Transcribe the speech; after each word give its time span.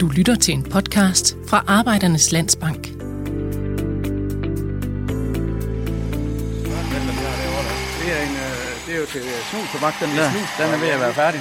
Du 0.00 0.08
lytter 0.08 0.34
til 0.40 0.54
en 0.54 0.62
podcast 0.62 1.36
fra 1.48 1.64
Arbejdernes 1.66 2.32
Landsbank. 2.32 2.82
Det 2.82 2.92
er, 8.12 8.22
en, 8.22 8.30
øh, 8.30 8.86
det 8.86 8.94
er 8.94 9.00
jo 9.00 9.06
til 9.06 9.22
snustobak, 9.50 9.94
den 10.00 10.08
snus, 10.08 10.48
den 10.58 10.74
er 10.74 10.78
ved 10.78 10.88
at 10.88 11.00
være 11.00 11.14
færdig. 11.14 11.40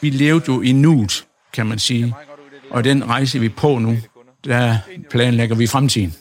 Vi 0.00 0.10
levede 0.10 0.44
jo 0.48 0.60
i 0.60 0.72
nuet, 0.72 1.26
kan 1.52 1.66
man 1.66 1.78
sige. 1.78 2.14
Og 2.70 2.84
den 2.84 3.08
rejse 3.08 3.38
vi 3.40 3.46
er 3.46 3.50
på 3.56 3.78
nu, 3.78 3.96
der 4.44 4.78
planlægger 5.10 5.56
vi 5.56 5.66
fremtiden. 5.66 6.14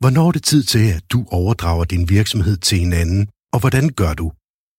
Hvornår 0.00 0.28
er 0.28 0.32
det 0.32 0.42
tid 0.42 0.62
til, 0.62 0.92
at 0.96 1.02
du 1.12 1.24
overdrager 1.30 1.84
din 1.84 2.08
virksomhed 2.08 2.56
til 2.56 2.80
en 2.82 2.92
anden, 2.92 3.28
og 3.52 3.60
hvordan 3.60 3.88
gør 3.88 4.14
du? 4.14 4.32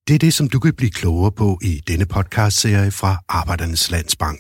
Det 0.08 0.14
er 0.14 0.20
det, 0.20 0.34
som 0.34 0.50
du 0.50 0.60
kan 0.60 0.74
blive 0.74 0.92
klogere 0.92 1.32
på 1.32 1.60
i 1.62 1.82
denne 1.88 2.06
podcastserie 2.06 2.92
fra 2.92 3.18
Arbejdernes 3.30 3.92
Landsbank. 3.92 4.40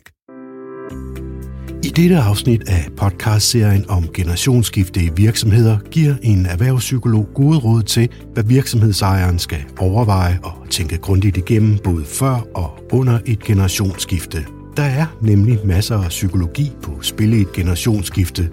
I 1.83 1.87
dette 1.87 2.17
afsnit 2.17 2.69
af 2.69 2.87
podcastserien 2.97 3.89
om 3.89 4.07
generationsskifte 4.13 5.03
i 5.03 5.09
virksomheder 5.15 5.79
giver 5.91 6.15
en 6.23 6.45
erhvervspsykolog 6.45 7.27
gode 7.35 7.57
råd 7.57 7.83
til, 7.83 8.09
hvad 8.33 8.43
virksomhedsejeren 8.43 9.39
skal 9.39 9.63
overveje 9.79 10.39
og 10.43 10.69
tænke 10.69 10.97
grundigt 10.97 11.37
igennem 11.37 11.77
både 11.83 12.05
før 12.05 12.47
og 12.55 12.79
under 12.91 13.19
et 13.25 13.43
generationsskifte. 13.43 14.45
Der 14.77 14.83
er 14.83 15.05
nemlig 15.21 15.59
masser 15.65 15.97
af 15.97 16.09
psykologi 16.09 16.71
på 16.83 17.01
spil 17.01 17.33
i 17.33 17.41
et 17.41 17.53
generationsskifte, 17.53 18.49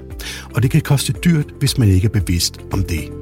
og 0.55 0.63
det 0.63 0.71
kan 0.71 0.81
koste 0.81 1.13
dyrt, 1.13 1.47
hvis 1.59 1.79
man 1.79 1.89
ikke 1.89 2.05
er 2.05 2.21
bevidst 2.21 2.61
om 2.73 2.85
det. 2.85 3.22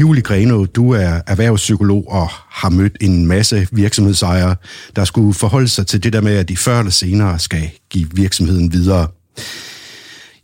Julie 0.00 0.22
Greno, 0.22 0.64
du 0.64 0.90
er 0.90 1.20
erhvervspsykolog 1.26 2.04
og 2.08 2.28
har 2.30 2.68
mødt 2.68 2.96
en 3.00 3.26
masse 3.26 3.68
virksomhedsejere, 3.72 4.56
der 4.96 5.04
skulle 5.04 5.34
forholde 5.34 5.68
sig 5.68 5.86
til 5.86 6.02
det 6.02 6.12
der 6.12 6.20
med, 6.20 6.36
at 6.36 6.48
de 6.48 6.56
før 6.56 6.78
eller 6.78 6.90
senere 6.90 7.38
skal 7.38 7.70
give 7.90 8.08
virksomheden 8.12 8.72
videre. 8.72 9.08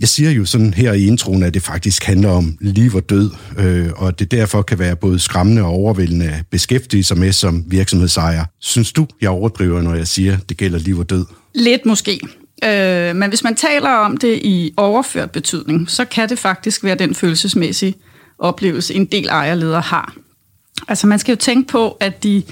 Jeg 0.00 0.08
siger 0.08 0.30
jo 0.30 0.44
sådan 0.44 0.75
her 0.75 0.92
i 0.92 1.06
introen, 1.06 1.42
at 1.42 1.55
det 1.55 1.62
faktisk 1.62 2.05
handler 2.05 2.30
om 2.30 2.58
liv 2.60 2.94
og 2.94 3.10
død, 3.10 3.30
øh, 3.58 3.91
og 3.97 4.19
det 4.19 4.30
derfor 4.30 4.62
kan 4.62 4.78
være 4.78 4.97
både 4.97 5.19
skræmmende 5.19 5.62
og 5.62 5.69
overvældende 5.69 6.27
at 6.27 6.44
beskæftige 6.50 7.05
sig 7.05 7.19
med 7.19 7.32
som 7.32 7.64
virksomhedsejer. 7.66 8.44
Synes 8.60 8.92
du, 8.92 9.06
jeg 9.20 9.30
overdriver, 9.30 9.82
når 9.82 9.94
jeg 9.94 10.08
siger, 10.08 10.32
at 10.32 10.48
det 10.48 10.56
gælder 10.56 10.78
liv 10.78 10.98
og 10.98 11.10
død? 11.10 11.27
Lidt 11.55 11.86
måske. 11.86 12.20
Øh, 12.64 13.16
men 13.16 13.28
hvis 13.28 13.44
man 13.44 13.56
taler 13.56 13.91
om 13.91 14.16
det 14.16 14.41
i 14.42 14.72
overført 14.77 15.30
betydning, 15.30 15.91
så 15.91 16.05
kan 16.05 16.28
det 16.28 16.38
faktisk 16.38 16.84
være 16.84 16.94
den 16.94 17.14
følelsesmæssige 17.14 17.94
oplevelse, 18.45 18.95
en 18.95 19.05
del 19.05 19.28
ejerledere 19.28 19.81
har. 19.81 20.14
Altså 20.89 21.06
man 21.06 21.19
skal 21.19 21.33
jo 21.33 21.37
tænke 21.37 21.69
på, 21.69 21.91
at 22.00 22.23
de 22.23 22.42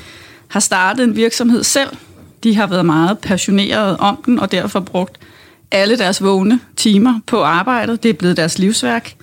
har 0.49 0.61
startet 0.61 1.05
en 1.05 1.17
virksomhed 1.17 1.65
selv. 1.65 1.91
De 2.43 2.57
har 2.57 2.67
været 2.67 2.87
meget 2.87 3.19
passionerede 3.19 3.97
om 3.97 4.23
den, 4.27 4.39
og 4.39 4.53
derfor 4.53 4.81
brugt 4.81 5.19
alle 5.71 5.99
deres 5.99 6.23
vågne 6.23 6.61
timer 6.77 7.21
på 7.27 7.43
arbejdet. 7.43 8.03
Det 8.03 8.09
er 8.09 8.13
blevet 8.13 8.37
deres 8.37 8.59
livsværk. 8.59 9.15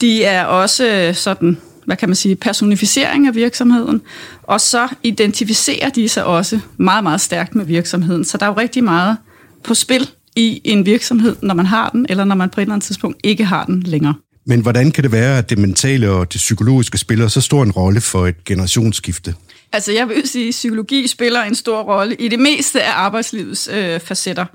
De 0.00 0.24
er 0.24 0.44
også 0.44 0.86
øh, 0.86 1.14
sådan, 1.14 1.58
hvad 1.84 1.96
kan 1.96 2.08
man 2.08 2.16
sige, 2.16 2.36
personificering 2.36 3.26
af 3.26 3.34
virksomheden. 3.34 4.02
Og 4.42 4.60
så 4.60 4.88
identificerer 5.02 5.88
de 5.88 6.08
sig 6.08 6.24
også 6.24 6.60
meget, 6.76 7.02
meget 7.02 7.20
stærkt 7.20 7.54
med 7.54 7.64
virksomheden. 7.64 8.24
Så 8.24 8.38
der 8.38 8.46
er 8.46 8.50
jo 8.50 8.56
rigtig 8.56 8.84
meget 8.84 9.16
på 9.64 9.74
spil 9.74 10.10
i 10.36 10.60
en 10.64 10.86
virksomhed, 10.86 11.36
når 11.42 11.54
man 11.54 11.66
har 11.66 11.88
den, 11.88 12.06
eller 12.08 12.24
når 12.24 12.34
man 12.34 12.50
på 12.50 12.60
et 12.60 12.62
eller 12.62 12.74
andet 12.74 12.86
tidspunkt 12.86 13.18
ikke 13.24 13.44
har 13.44 13.64
den 13.64 13.82
længere. 13.82 14.14
Men 14.48 14.60
hvordan 14.60 14.90
kan 14.90 15.04
det 15.04 15.12
være, 15.12 15.38
at 15.38 15.50
det 15.50 15.58
mentale 15.58 16.10
og 16.10 16.32
det 16.32 16.38
psykologiske 16.38 16.98
spiller 16.98 17.28
så 17.28 17.40
stor 17.40 17.62
en 17.62 17.70
rolle 17.70 18.00
for 18.00 18.26
et 18.26 18.44
generationsskifte? 18.44 19.34
Altså 19.72 19.92
jeg 19.92 20.08
vil 20.08 20.28
sige, 20.28 20.48
at 20.48 20.52
psykologi 20.52 21.06
spiller 21.06 21.42
en 21.42 21.54
stor 21.54 21.82
rolle 21.82 22.14
i 22.14 22.28
det 22.28 22.38
meste 22.38 22.82
af 22.82 22.92
arbejdslivets 22.94 23.68
øh, 23.72 24.00
facetter. 24.00 24.46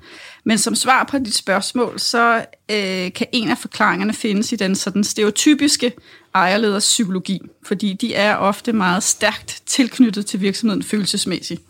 Men 0.44 0.58
som 0.58 0.76
svar 0.76 1.08
på 1.12 1.18
dit 1.18 1.36
spørgsmål, 1.36 2.00
så 2.00 2.46
øh, 2.72 3.14
kan 3.14 3.28
en 3.32 3.50
af 3.50 3.58
forklaringerne 3.58 4.14
findes 4.14 4.52
i 4.52 4.56
den 4.56 4.76
sådan 4.76 5.04
stereotypiske 5.04 5.92
ejerleders 6.36 6.84
psykologi, 6.84 7.40
fordi 7.66 7.94
de 8.02 8.14
er 8.14 8.36
ofte 8.36 8.74
meget 8.74 9.04
stærkt 9.04 9.62
tilknyttet 9.66 10.26
til 10.26 10.42
virksomheden 10.42 10.84
følelsesmæssigt. 10.84 11.62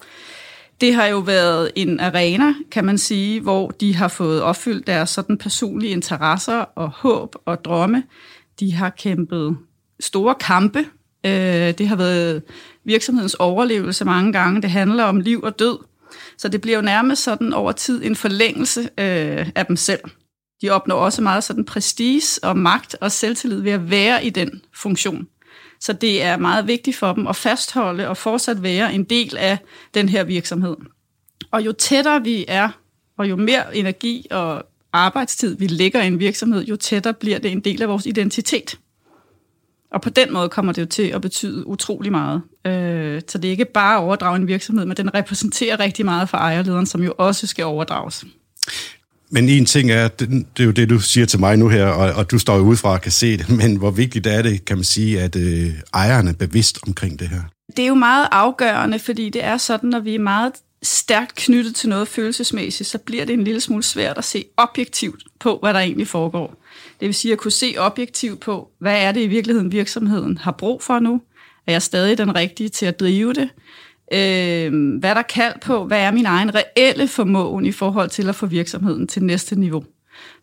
Det 0.82 0.94
har 0.94 1.06
jo 1.06 1.20
været 1.20 1.72
en 1.76 2.00
arena, 2.00 2.54
kan 2.72 2.86
man 2.86 2.98
sige, 2.98 3.42
hvor 3.42 3.70
de 3.70 3.96
har 3.96 4.08
fået 4.08 4.42
opfyldt 4.42 4.88
deres 4.88 5.10
sådan 5.10 5.38
personlige 5.38 5.92
interesser 5.92 6.58
og 6.60 6.90
håb 6.90 7.36
og 7.46 7.66
drømme. 7.66 8.04
De 8.60 8.74
har 8.74 8.90
kæmpet 8.90 9.58
store 10.00 10.36
kampe. 10.36 10.80
Øh, 11.26 11.32
det 11.78 11.88
har 11.88 11.96
været 11.96 12.44
virksomhedens 12.86 13.34
overlevelse 13.34 14.06
mange 14.06 14.34
gange. 14.34 14.62
Det 14.62 14.70
handler 14.70 15.04
om 15.04 15.20
liv 15.20 15.42
og 15.44 15.60
død. 15.60 15.78
Så 16.38 16.48
det 16.48 16.62
bliver 16.62 16.78
jo 16.78 16.84
nærmest 16.84 17.24
sådan 17.24 17.54
over 17.54 17.72
tid 17.72 18.04
en 18.04 18.16
forlængelse 18.16 18.82
øh, 18.82 19.50
af 19.56 19.66
dem 19.68 19.76
selv. 19.76 20.02
De 20.62 20.70
opnår 20.70 20.96
også 20.96 21.22
meget 21.22 21.44
sådan 21.44 21.66
prestige 21.66 22.40
og 22.44 22.58
magt 22.58 22.96
og 23.02 23.12
selvtillid 23.12 23.62
ved 23.62 23.72
at 23.72 23.90
være 23.90 24.26
i 24.26 24.30
den 24.30 24.62
funktion. 24.76 25.28
Så 25.82 25.94
det 25.94 26.24
er 26.24 26.38
meget 26.38 26.68
vigtigt 26.68 26.98
for 26.98 27.14
dem 27.14 27.28
at 27.28 27.36
fastholde 27.36 28.08
og 28.08 28.18
fortsat 28.18 28.64
være 28.64 28.94
en 28.94 29.04
del 29.04 29.38
af 29.38 29.58
den 29.94 30.10
her 30.10 30.24
virksomhed. 30.24 30.76
Og 31.52 31.66
jo 31.66 31.72
tættere 31.72 32.24
vi 32.24 32.46
er, 32.48 32.70
og 33.18 33.30
jo 33.30 33.36
mere 33.36 33.78
energi 33.78 34.28
og 34.32 34.64
arbejdstid 34.94 35.58
vi 35.58 35.68
lægger 35.68 36.02
i 36.02 36.08
en 36.08 36.20
virksomhed, 36.20 36.66
jo 36.66 36.76
tættere 36.76 37.14
bliver 37.14 37.40
det 37.40 37.52
en 37.52 37.60
del 37.60 37.82
af 37.82 37.90
vores 37.90 38.06
identitet. 38.06 38.80
Og 39.92 40.02
på 40.02 40.10
den 40.10 40.34
måde 40.34 40.50
kommer 40.50 40.72
det 40.72 40.82
jo 40.82 40.86
til 40.86 41.08
at 41.08 41.22
betyde 41.22 41.68
utrolig 41.68 42.12
meget. 42.12 42.42
Øh, 42.66 43.22
så 43.28 43.38
det 43.38 43.48
er 43.48 43.52
ikke 43.52 43.66
bare 43.66 43.98
at 43.98 44.02
overdrage 44.02 44.36
en 44.36 44.48
virksomhed, 44.48 44.86
men 44.86 44.98
den 44.98 45.14
repræsenterer 45.14 45.80
rigtig 45.80 46.06
meget 46.06 46.30
for 46.30 46.38
ejerlederen, 46.38 46.86
som 46.86 47.04
jo 47.04 47.14
også 47.18 47.48
skal 47.48 47.66
overdrages. 47.66 48.26
Men 49.34 49.50
en 49.50 49.66
ting 49.66 49.92
er, 49.92 50.08
det, 50.08 50.30
det 50.30 50.64
er 50.64 50.66
jo 50.66 50.72
det, 50.72 50.90
du 50.90 51.00
siger 51.00 51.26
til 51.26 51.40
mig 51.40 51.58
nu 51.58 51.68
her, 51.68 51.86
og, 51.86 52.14
og 52.14 52.32
du 52.32 52.40
står 52.40 52.56
jo 52.56 52.62
udefra 52.62 52.92
og 52.92 53.02
kan 53.02 53.12
se 53.12 53.38
det, 53.38 53.50
men 53.62 53.76
hvor 53.76 53.92
vigtigt 53.92 54.28
er 54.28 54.42
det, 54.42 54.66
kan 54.66 54.78
man 54.78 54.84
sige, 54.84 55.22
at 55.22 55.36
øh, 55.36 55.70
ejeren 55.94 56.28
er 56.28 56.34
bevidst 56.34 56.80
omkring 56.88 57.20
det 57.20 57.28
her? 57.28 57.42
Det 57.78 57.84
er 57.84 57.88
jo 57.88 57.96
meget 57.96 58.28
afgørende, 58.32 59.00
fordi 59.00 59.30
det 59.30 59.44
er 59.44 59.58
sådan, 59.58 59.90
når 59.90 60.00
vi 60.00 60.16
er 60.16 60.20
meget 60.20 60.54
stærkt 60.84 61.36
knyttet 61.36 61.76
til 61.76 61.90
noget 61.90 62.08
følelsesmæssigt, 62.08 62.90
så 62.90 62.98
bliver 62.98 63.26
det 63.26 63.34
en 63.34 63.44
lille 63.44 63.62
smule 63.62 63.84
svært 63.84 64.18
at 64.18 64.24
se 64.24 64.46
objektivt 64.58 65.24
på, 65.40 65.60
hvad 65.62 65.74
der 65.74 65.80
egentlig 65.80 66.08
foregår. 66.08 66.64
Det 67.00 67.06
vil 67.06 67.14
sige 67.14 67.32
at 67.32 67.38
kunne 67.38 67.52
se 67.52 67.76
objektivt 67.78 68.40
på, 68.40 68.70
hvad 68.80 69.02
er 69.02 69.12
det 69.12 69.22
i 69.22 69.28
virkeligheden 69.28 69.72
virksomheden 69.72 70.38
har 70.38 70.52
brug 70.52 70.84
for 70.84 71.00
nu? 71.00 71.22
Er 71.68 71.72
jeg 71.72 71.82
stadig 71.82 72.18
den 72.18 72.36
rigtige 72.36 72.70
til 72.70 72.86
at 72.86 73.00
drive 73.00 73.34
det? 73.34 73.50
Øh, 74.14 75.00
hvad 75.00 75.16
der 75.16 75.22
kald 75.22 75.54
på, 75.62 75.86
hvad 75.86 76.00
er 76.00 76.12
min 76.12 76.26
egen 76.26 76.52
reelle 76.56 77.08
formåen 77.08 77.66
i 77.66 77.72
forhold 77.72 78.10
til 78.10 78.30
at 78.30 78.36
få 78.36 78.46
virksomheden 78.46 79.08
til 79.08 79.24
næste 79.24 79.60
niveau. 79.60 79.84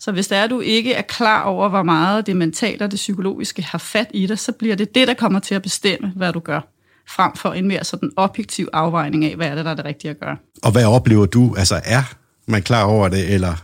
Så 0.01 0.13
hvis 0.13 0.29
der 0.29 0.37
er, 0.37 0.47
du 0.47 0.61
ikke 0.61 0.93
er 0.95 1.03
klar 1.03 1.43
over, 1.43 1.69
hvor 1.69 1.83
meget 1.83 2.27
det 2.27 2.37
mentale 2.37 2.85
og 2.85 2.91
det 2.91 2.97
psykologiske 2.97 3.63
har 3.63 3.79
fat 3.79 4.07
i 4.15 4.27
dig, 4.27 4.39
så 4.39 4.53
bliver 4.53 4.77
det 4.77 4.95
det, 4.95 5.09
der 5.09 5.15
kommer 5.15 5.39
til 5.39 5.55
at 5.55 5.63
bestemme, 5.63 6.13
hvad 6.17 6.33
du 6.33 6.41
gør, 6.41 6.61
frem 7.09 7.37
for 7.37 7.53
en 7.53 7.69
mere 7.69 7.85
sådan 7.85 8.11
objektiv 8.17 8.69
afvejning 8.73 9.25
af, 9.25 9.37
hvad 9.37 9.47
er 9.47 9.55
det, 9.55 9.65
der 9.65 9.71
er 9.71 9.75
det 9.75 9.85
rigtige 9.85 10.11
at 10.11 10.21
gøre. 10.21 10.37
Og 10.63 10.73
hvad 10.73 10.85
oplever 10.85 11.27
du? 11.27 11.55
Altså 11.59 11.81
er 11.85 12.03
man 12.47 12.63
klar 12.63 12.85
over 12.85 13.09
det, 13.09 13.35
eller 13.35 13.55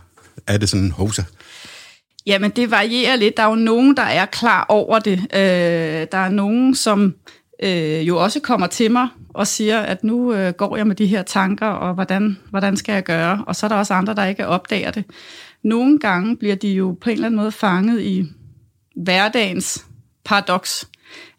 er 0.47 0.57
det 0.57 0.69
sådan 0.69 0.85
en 0.85 0.91
hosa? 0.91 1.23
Jamen, 2.25 2.51
det 2.51 2.71
varierer 2.71 3.15
lidt. 3.15 3.37
Der 3.37 3.43
er 3.43 3.49
jo 3.49 3.55
nogen, 3.55 3.97
der 3.97 4.03
er 4.03 4.25
klar 4.25 4.65
over 4.69 4.99
det. 4.99 5.19
Øh, 5.19 6.07
der 6.11 6.17
er 6.17 6.29
nogen, 6.29 6.75
som 6.75 7.15
øh, 7.63 8.07
jo 8.07 8.23
også 8.23 8.39
kommer 8.39 8.67
til 8.67 8.91
mig 8.91 9.07
og 9.29 9.47
siger, 9.47 9.79
at 9.79 10.03
nu 10.03 10.33
øh, 10.33 10.53
går 10.53 10.77
jeg 10.77 10.87
med 10.87 10.95
de 10.95 11.05
her 11.05 11.23
tanker, 11.23 11.67
og 11.67 11.93
hvordan, 11.93 12.37
hvordan 12.49 12.77
skal 12.77 12.93
jeg 12.93 13.03
gøre? 13.03 13.43
Og 13.47 13.55
så 13.55 13.65
er 13.65 13.67
der 13.67 13.75
også 13.75 13.93
andre, 13.93 14.15
der 14.15 14.25
ikke 14.25 14.47
opdager 14.47 14.91
det. 14.91 15.03
Nogle 15.63 15.99
gange 15.99 16.37
bliver 16.37 16.55
de 16.55 16.69
jo 16.69 16.97
på 17.01 17.09
en 17.09 17.13
eller 17.13 17.25
anden 17.25 17.39
måde 17.39 17.51
fanget 17.51 18.01
i 18.01 18.25
hverdagens 18.95 19.85
paradoks. 20.25 20.89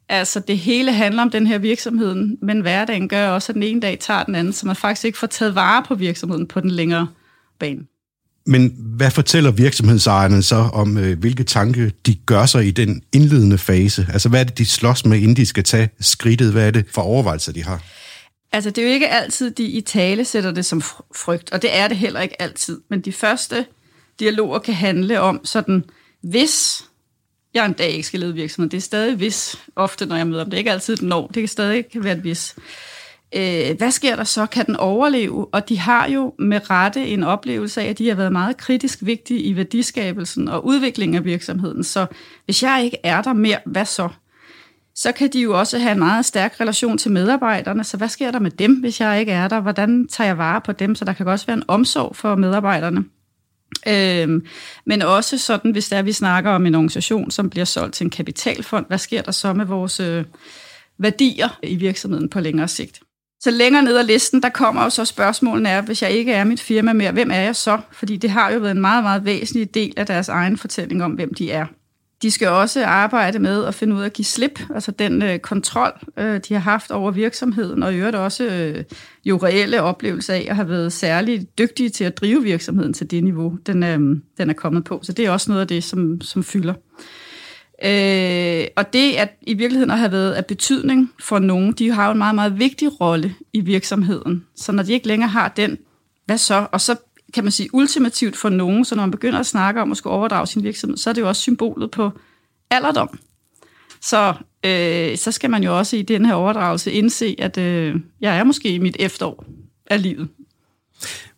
Altså 0.09 0.41
det 0.41 0.59
hele 0.59 0.93
handler 0.93 1.23
om 1.23 1.31
den 1.31 1.47
her 1.47 1.59
virksomhed, 1.59 2.37
men 2.43 2.61
hverdagen 2.61 3.09
gør 3.09 3.29
også, 3.29 3.53
at 3.53 3.55
den 3.55 3.63
ene 3.63 3.81
dag 3.81 3.99
tager 3.99 4.23
den 4.23 4.35
anden, 4.35 4.53
så 4.53 4.67
man 4.67 4.77
faktisk 4.77 5.05
ikke 5.05 5.19
får 5.19 5.27
taget 5.27 5.55
vare 5.55 5.83
på 5.83 5.95
virksomheden 5.95 6.47
på 6.47 6.61
den 6.61 6.71
længere 6.71 7.09
bane. 7.59 7.87
Men 8.47 8.75
hvad 8.79 9.11
fortæller 9.11 9.51
virksomhedsejerne 9.51 10.43
så 10.43 10.57
om, 10.57 10.99
øh, 10.99 11.19
hvilke 11.19 11.45
tanke 11.45 11.93
de 12.07 12.15
gør 12.15 12.47
sig 12.47 12.67
i 12.67 12.71
den 12.71 13.03
indledende 13.13 13.59
fase? 13.59 14.07
Altså, 14.13 14.29
hvad 14.29 14.41
er 14.41 14.45
det, 14.45 14.59
de 14.59 14.67
slås 14.67 15.05
med, 15.05 15.19
inden 15.19 15.37
de 15.37 15.47
skal 15.47 15.65
tage 15.65 15.89
skridtet? 16.01 16.53
Hvad 16.53 16.67
er 16.67 16.71
det 16.71 16.85
for 16.95 17.03
overvejelser, 17.03 17.53
de 17.53 17.65
har? 17.65 17.83
Altså, 18.53 18.71
det 18.71 18.83
er 18.83 18.87
jo 18.87 18.93
ikke 18.93 19.09
altid, 19.09 19.51
de 19.51 19.65
i 19.65 19.81
tale 19.81 20.25
sætter 20.25 20.51
det 20.51 20.65
som 20.65 20.83
frygt, 21.15 21.53
og 21.53 21.63
det 21.63 21.77
er 21.77 21.89
det 21.89 21.97
heller 21.97 22.21
ikke 22.21 22.43
altid. 22.43 22.81
Men 22.91 23.01
de 23.01 23.13
første 23.13 23.67
dialoger 24.21 24.59
kan 24.59 24.75
handle 24.75 25.21
om 25.21 25.41
sådan, 25.45 25.85
hvis 26.23 26.85
jeg 27.55 27.67
en 27.67 27.73
dag 27.73 27.91
ikke 27.91 28.03
skal 28.03 28.21
lede 28.21 28.35
virksomheden, 28.35 28.71
det 28.71 28.77
er 28.77 28.83
stadig 28.83 29.17
hvis, 29.17 29.57
ofte 29.77 30.07
når 30.07 30.17
jeg 30.17 30.27
møder 30.27 30.43
dem, 30.43 30.51
det 30.51 30.57
er 30.57 30.59
ikke 30.59 30.73
altid 30.73 30.95
et 30.95 31.03
når, 31.03 31.27
det 31.27 31.43
kan 31.43 31.49
stadig 31.49 31.85
være 31.95 32.13
et 32.13 32.21
hvis 32.21 32.55
øh, 33.35 33.77
hvad 33.79 33.91
sker 33.91 34.17
der 34.17 34.25
så? 34.25 34.47
Kan 34.47 34.67
den 34.67 34.77
overleve? 34.77 35.47
Og 35.55 35.69
de 35.69 35.79
har 35.79 36.09
jo 36.09 36.35
med 36.39 36.71
rette 36.71 37.07
en 37.07 37.23
oplevelse 37.23 37.83
af, 37.83 37.87
at 37.87 37.99
de 37.99 38.09
har 38.09 38.15
været 38.15 38.33
meget 38.33 38.57
kritisk 38.57 38.99
vigtige 39.03 39.41
i 39.41 39.57
værdiskabelsen 39.57 40.49
og 40.49 40.67
udviklingen 40.67 41.17
af 41.17 41.25
virksomheden. 41.25 41.85
Så 41.85 42.07
hvis 42.45 42.63
jeg 42.63 42.81
ikke 42.85 42.99
er 43.03 43.23
der 43.23 43.33
mere, 43.33 43.59
hvad 43.67 43.85
så? 43.85 44.09
så 44.97 45.13
kan 45.13 45.29
de 45.33 45.41
jo 45.41 45.59
også 45.59 45.79
have 45.79 45.93
en 45.93 45.99
meget 45.99 46.25
stærk 46.25 46.61
relation 46.61 46.99
til 46.99 47.11
medarbejderne. 47.11 47.85
Så 47.85 47.97
hvad 47.97 48.09
sker 48.09 48.31
der 48.31 48.39
med 48.39 48.51
dem, 48.51 48.75
hvis 48.75 49.01
jeg 49.01 49.21
ikke 49.21 49.33
er 49.33 49.49
der? 49.49 49.61
Hvordan 49.61 50.09
tager 50.09 50.29
jeg 50.29 50.39
vare 50.39 50.61
på 50.61 50.73
dem? 50.73 50.95
Så 50.95 51.05
der 51.05 51.13
kan 51.13 51.29
også 51.29 51.47
være 51.47 51.57
en 51.57 51.63
omsorg 51.69 52.17
for 52.17 52.35
medarbejderne. 52.35 53.05
Øhm, 53.89 54.47
men 54.87 55.03
også 55.03 55.39
sådan, 55.39 55.71
hvis 55.71 55.89
der 55.89 56.03
vi 56.03 56.13
snakker 56.13 56.51
om 56.51 56.67
en 56.67 56.75
organisation, 56.75 57.31
som 57.31 57.51
bliver 57.51 57.65
solgt 57.65 57.95
til 57.95 58.05
en 58.05 58.11
kapitalfond, 58.11 58.87
hvad 58.89 58.99
sker 58.99 59.23
der 59.23 59.33
så 59.33 59.53
med 59.53 59.65
vores 59.65 60.01
øh, 60.01 60.25
værdier 60.99 61.59
i 61.63 61.77
virksomheden 61.77 62.29
på 62.29 62.41
længere 62.41 62.69
sigt? 62.69 63.01
Så 63.41 63.51
længere 63.51 63.83
ned 63.83 63.97
ad 63.97 64.05
listen, 64.05 64.43
der 64.43 64.49
kommer 64.49 64.85
jo 64.85 64.91
så 64.91 65.05
spørgsmålene 65.05 65.69
er, 65.69 65.81
hvis 65.81 66.03
jeg 66.03 66.11
ikke 66.11 66.33
er 66.33 66.45
mit 66.45 66.61
firma 66.61 66.93
mere, 66.93 67.13
hvem 67.13 67.31
er 67.31 67.41
jeg 67.41 67.57
så? 67.57 67.79
Fordi 67.93 68.17
det 68.17 68.31
har 68.31 68.53
jo 68.53 68.59
været 68.59 68.71
en 68.71 68.81
meget, 68.81 69.05
meget 69.05 69.25
væsentlig 69.25 69.75
del 69.75 69.95
af 69.97 70.07
deres 70.07 70.29
egen 70.29 70.57
fortælling 70.57 71.05
om, 71.05 71.13
hvem 71.13 71.35
de 71.35 71.51
er. 71.51 71.67
De 72.23 72.31
skal 72.31 72.49
også 72.49 72.85
arbejde 72.85 73.39
med 73.39 73.65
at 73.65 73.75
finde 73.75 73.97
ud 73.97 74.01
af 74.01 74.07
at 74.07 74.13
give 74.13 74.25
slip, 74.25 74.61
altså 74.75 74.91
den 74.91 75.23
øh, 75.23 75.39
kontrol, 75.39 75.93
øh, 76.17 76.41
de 76.49 76.55
har 76.55 76.61
haft 76.61 76.91
over 76.91 77.11
virksomheden, 77.11 77.83
og 77.83 77.95
i 77.95 77.97
øvrigt 77.97 78.17
også 78.17 78.45
øh, 78.45 78.85
jo 79.25 79.37
reelle 79.37 79.83
oplevelser 79.83 80.35
af 80.35 80.47
at 80.49 80.57
have 80.57 80.69
været 80.69 80.93
særligt 80.93 81.59
dygtige 81.59 81.89
til 81.89 82.05
at 82.05 82.17
drive 82.17 82.43
virksomheden 82.43 82.93
til 82.93 83.11
det 83.11 83.25
niveau, 83.25 83.59
den, 83.67 83.83
øh, 83.83 83.99
den 84.39 84.51
er 84.51 84.55
kommet 84.55 84.85
på. 84.85 85.01
Så 85.03 85.13
det 85.13 85.27
er 85.27 85.31
også 85.31 85.51
noget 85.51 85.61
af 85.61 85.69
det, 85.69 85.85
som, 85.85 86.21
som 86.21 86.45
fylder. 86.45 86.75
Øh, 87.85 88.67
og 88.77 88.93
det 88.93 89.13
at 89.13 89.29
i 89.43 89.55
virkeligheden 89.55 89.91
at 89.91 89.99
have 89.99 90.13
været 90.13 90.33
af 90.33 90.47
betydning 90.47 91.13
for 91.21 91.39
nogen, 91.39 91.73
de 91.73 91.91
har 91.91 92.07
jo 92.07 92.13
en 92.13 92.19
meget, 92.19 92.35
meget 92.35 92.59
vigtig 92.59 93.01
rolle 93.01 93.35
i 93.53 93.61
virksomheden. 93.61 94.45
Så 94.57 94.73
når 94.73 94.83
de 94.83 94.93
ikke 94.93 95.09
længere 95.09 95.29
har 95.29 95.49
den, 95.49 95.79
hvad 96.27 96.39
så? 96.39 96.67
Og 96.73 96.81
så 96.81 96.97
kan 97.35 97.45
man 97.45 97.51
sige, 97.51 97.69
ultimativt 97.73 98.37
for 98.37 98.49
nogen, 98.49 98.85
så 98.85 98.95
når 98.95 99.03
man 99.03 99.11
begynder 99.11 99.39
at 99.39 99.47
snakke 99.47 99.83
om 99.83 99.91
at 99.91 99.97
skulle 99.97 100.15
overdrage 100.15 100.47
sin 100.47 100.63
virksomhed, 100.63 100.97
så 100.97 101.11
er 101.11 101.15
det 101.15 101.21
jo 101.21 101.29
også 101.29 101.43
symbolet 101.43 101.91
på 101.91 102.11
alderdom. 102.71 103.19
Så, 104.03 104.35
øh, 104.65 105.19
så 105.19 105.33
skal 105.33 105.51
man 105.51 105.63
jo 105.63 105.79
også 105.79 105.97
i 105.97 106.03
den 106.03 106.27
her 106.27 106.35
overdragelse 106.35 106.93
indse, 106.93 107.37
at 107.39 107.59
øh, 107.59 107.95
jeg 108.21 108.39
er 108.39 108.45
måske 108.45 108.69
i 108.69 108.79
mit 108.79 108.97
efterår 108.99 109.45
af 109.87 110.03
livet. 110.03 110.29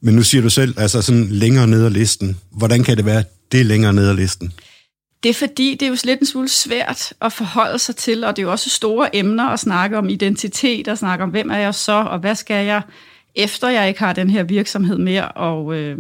Men 0.00 0.14
nu 0.14 0.22
siger 0.22 0.42
du 0.42 0.50
selv, 0.50 0.74
altså 0.76 1.02
sådan 1.02 1.26
længere 1.26 1.66
ned 1.66 1.84
ad 1.84 1.90
listen. 1.90 2.36
Hvordan 2.50 2.84
kan 2.84 2.96
det 2.96 3.04
være, 3.04 3.24
det 3.52 3.60
er 3.60 3.64
længere 3.64 3.92
ned 3.92 4.08
ad 4.08 4.14
listen? 4.14 4.52
Det 5.22 5.28
er 5.28 5.34
fordi, 5.34 5.74
det 5.74 5.82
er 5.82 5.90
jo 5.90 5.96
lidt 6.04 6.20
en 6.20 6.26
smule 6.26 6.48
svært 6.48 7.12
at 7.20 7.32
forholde 7.32 7.78
sig 7.78 7.96
til, 7.96 8.24
og 8.24 8.36
det 8.36 8.42
er 8.42 8.46
jo 8.46 8.50
også 8.50 8.70
store 8.70 9.16
emner 9.16 9.44
at 9.44 9.60
snakke 9.60 9.98
om 9.98 10.08
identitet, 10.08 10.88
og 10.88 10.98
snakke 10.98 11.24
om, 11.24 11.30
hvem 11.30 11.50
er 11.50 11.58
jeg 11.58 11.74
så, 11.74 11.92
og 11.92 12.18
hvad 12.18 12.34
skal 12.34 12.66
jeg 12.66 12.82
efter 13.38 13.68
jeg 13.68 13.88
ikke 13.88 14.00
har 14.00 14.12
den 14.12 14.30
her 14.30 14.42
virksomhed 14.42 14.98
mere. 14.98 15.28
Og, 15.28 15.74
øh, 15.74 15.98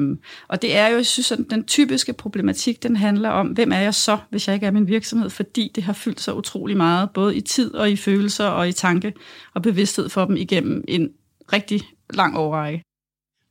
og 0.48 0.62
det 0.62 0.76
er 0.76 0.88
jo, 0.88 0.96
jeg 0.96 1.06
synes, 1.06 1.32
at 1.32 1.38
den 1.50 1.64
typiske 1.64 2.12
problematik, 2.12 2.82
den 2.82 2.96
handler 2.96 3.28
om, 3.30 3.46
hvem 3.46 3.72
er 3.72 3.78
jeg 3.78 3.94
så, 3.94 4.18
hvis 4.30 4.48
jeg 4.48 4.54
ikke 4.54 4.66
er 4.66 4.70
min 4.70 4.88
virksomhed, 4.88 5.30
fordi 5.30 5.72
det 5.74 5.84
har 5.84 5.92
fyldt 5.92 6.20
så 6.20 6.32
utrolig 6.34 6.76
meget, 6.76 7.08
både 7.14 7.36
i 7.36 7.40
tid 7.40 7.74
og 7.74 7.90
i 7.90 7.96
følelser 7.96 8.44
og 8.44 8.68
i 8.68 8.72
tanke 8.72 9.12
og 9.54 9.62
bevidsthed 9.62 10.08
for 10.08 10.24
dem 10.24 10.36
igennem 10.36 10.84
en 10.88 11.08
rigtig 11.52 11.82
lang 12.14 12.36
overrække. 12.36 12.82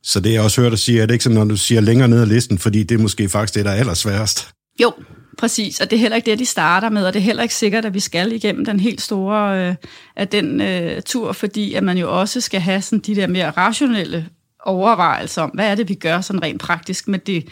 Så 0.02 0.20
det 0.20 0.32
jeg 0.32 0.42
også 0.42 0.60
hørt 0.60 0.72
dig 0.72 0.78
sige, 0.78 1.02
er 1.02 1.06
det 1.06 1.14
ikke 1.14 1.24
som 1.24 1.32
når 1.32 1.44
du 1.44 1.56
siger 1.56 1.80
længere 1.80 2.08
ned 2.08 2.20
ad 2.20 2.26
listen, 2.26 2.58
fordi 2.58 2.82
det 2.82 2.94
er 2.94 3.02
måske 3.02 3.28
faktisk 3.28 3.54
det, 3.54 3.64
der 3.64 3.70
er 3.70 3.74
allersværest? 3.74 4.50
Jo, 4.82 4.92
Præcis, 5.38 5.80
og 5.80 5.90
det 5.90 5.96
er 5.96 6.00
heller 6.00 6.16
ikke 6.16 6.30
det, 6.30 6.38
de 6.38 6.46
starter 6.46 6.90
med, 6.90 7.06
og 7.06 7.12
det 7.12 7.18
er 7.18 7.24
heller 7.24 7.42
ikke 7.42 7.54
sikkert, 7.54 7.84
at 7.84 7.94
vi 7.94 8.00
skal 8.00 8.32
igennem 8.32 8.64
den 8.64 8.80
helt 8.80 9.00
store 9.00 9.68
øh, 9.68 9.74
af 10.16 10.28
den 10.28 10.60
øh, 10.60 11.02
tur, 11.02 11.32
fordi 11.32 11.74
at 11.74 11.82
man 11.82 11.98
jo 11.98 12.20
også 12.20 12.40
skal 12.40 12.60
have 12.60 12.82
sådan 12.82 12.98
de 12.98 13.14
der 13.14 13.26
mere 13.26 13.50
rationelle 13.50 14.26
overvejelser 14.64 15.42
om, 15.42 15.50
hvad 15.50 15.70
er 15.70 15.74
det, 15.74 15.88
vi 15.88 15.94
gør 15.94 16.20
sådan 16.20 16.42
rent 16.42 16.60
praktisk, 16.60 17.08
men 17.08 17.20
det, 17.26 17.44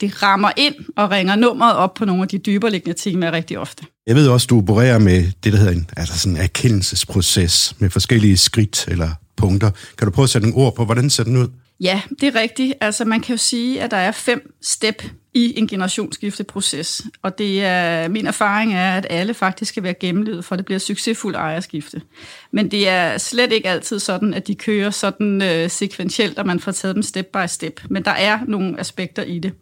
det 0.00 0.22
rammer 0.22 0.50
ind 0.56 0.74
og 0.96 1.10
ringer 1.10 1.36
nummeret 1.36 1.76
op 1.76 1.94
på 1.94 2.04
nogle 2.04 2.22
af 2.22 2.28
de 2.28 2.38
dybere 2.38 2.70
liggende 2.70 2.98
temaer 2.98 3.32
rigtig 3.32 3.58
ofte. 3.58 3.84
Jeg 4.06 4.16
ved 4.16 4.28
også, 4.28 4.46
du 4.46 4.58
opererer 4.58 4.98
med 4.98 5.24
det, 5.44 5.52
der 5.52 5.58
hedder 5.58 5.72
en 5.72 5.90
altså 5.96 6.18
sådan 6.18 6.36
en 6.36 6.42
erkendelsesproces 6.42 7.74
med 7.78 7.90
forskellige 7.90 8.36
skridt 8.36 8.84
eller 8.88 9.10
punkter. 9.36 9.70
Kan 9.98 10.06
du 10.06 10.10
prøve 10.10 10.24
at 10.24 10.30
sætte 10.30 10.48
nogle 10.48 10.66
ord 10.66 10.74
på, 10.74 10.84
hvordan 10.84 11.10
ser 11.10 11.24
den 11.24 11.36
ud? 11.36 11.48
Ja, 11.80 12.00
det 12.20 12.36
er 12.36 12.40
rigtigt. 12.40 12.74
Altså 12.80 13.04
man 13.04 13.20
kan 13.20 13.32
jo 13.32 13.38
sige, 13.38 13.82
at 13.82 13.90
der 13.90 13.96
er 13.96 14.12
fem 14.12 14.54
step 14.62 15.02
i 15.38 15.58
en 15.58 15.66
generationsskifteproces. 15.66 17.02
Og 17.22 17.38
det 17.38 17.64
er, 17.64 18.08
min 18.08 18.26
erfaring 18.26 18.74
er, 18.74 18.96
at 18.96 19.06
alle 19.10 19.34
faktisk 19.34 19.68
skal 19.68 19.82
være 19.82 19.94
gennemlevet, 19.94 20.44
for 20.44 20.56
det 20.56 20.64
bliver 20.64 20.78
succesfuldt 20.78 21.36
ejerskifte. 21.36 22.02
Men 22.50 22.70
det 22.70 22.88
er 22.88 23.18
slet 23.18 23.52
ikke 23.52 23.68
altid 23.68 23.98
sådan, 23.98 24.34
at 24.34 24.46
de 24.46 24.54
kører 24.54 24.90
sådan 24.90 25.42
øh, 25.42 25.70
sekventielt, 25.70 26.38
og 26.38 26.46
man 26.46 26.60
får 26.60 26.72
taget 26.72 26.94
dem 26.94 27.02
step 27.02 27.26
by 27.26 27.46
step. 27.46 27.80
Men 27.90 28.04
der 28.04 28.10
er 28.10 28.38
nogle 28.46 28.80
aspekter 28.80 29.22
i 29.22 29.38
det. 29.38 29.52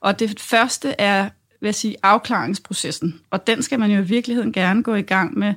Og 0.00 0.18
det 0.18 0.40
første 0.40 0.94
er, 0.98 1.28
vil 1.60 1.68
jeg 1.68 1.74
sige, 1.74 1.96
afklaringsprocessen. 2.02 3.20
Og 3.30 3.46
den 3.46 3.62
skal 3.62 3.80
man 3.80 3.90
jo 3.90 3.98
i 3.98 4.04
virkeligheden 4.04 4.52
gerne 4.52 4.82
gå 4.82 4.94
i 4.94 5.02
gang 5.02 5.38
med 5.38 5.54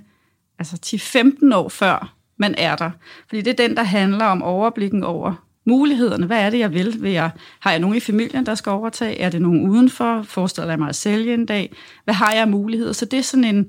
altså 0.59 0.77
10-15 0.85 1.55
år 1.55 1.69
før 1.69 2.15
man 2.37 2.55
er 2.57 2.75
der. 2.75 2.91
Fordi 3.27 3.41
det 3.41 3.59
er 3.59 3.67
den, 3.67 3.77
der 3.77 3.83
handler 3.83 4.25
om 4.25 4.43
overblikken 4.43 5.03
over, 5.03 5.50
mulighederne. 5.65 6.25
Hvad 6.25 6.39
er 6.39 6.49
det, 6.49 6.59
jeg 6.59 6.73
vil? 6.73 7.01
vil 7.01 7.11
jeg, 7.11 7.29
har 7.59 7.71
jeg 7.71 7.79
nogen 7.79 7.97
i 7.97 7.99
familien, 7.99 8.45
der 8.45 8.55
skal 8.55 8.69
overtage? 8.69 9.19
Er 9.19 9.29
det 9.29 9.41
nogen 9.41 9.69
udenfor? 9.69 10.21
Forestiller 10.21 10.69
jeg 10.69 10.79
mig 10.79 10.89
at 10.89 10.95
sælge 10.95 11.33
en 11.33 11.45
dag? 11.45 11.73
Hvad 12.03 12.13
har 12.13 12.31
jeg 12.31 12.41
af 12.41 12.47
muligheder? 12.47 12.93
Så 12.93 13.05
det 13.05 13.19
er 13.19 13.23
sådan 13.23 13.43
en, 13.43 13.67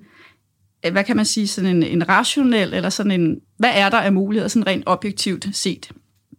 hvad 0.92 1.04
kan 1.04 1.16
man 1.16 1.24
sige, 1.24 1.46
sådan 1.46 1.76
en, 1.76 1.82
en 1.82 2.08
rationel, 2.08 2.74
eller 2.74 2.90
sådan 2.90 3.20
en, 3.20 3.40
hvad 3.58 3.70
er 3.74 3.88
der 3.88 3.98
af 3.98 4.12
muligheder, 4.12 4.48
sådan 4.48 4.66
rent 4.66 4.82
objektivt 4.86 5.48
set? 5.52 5.90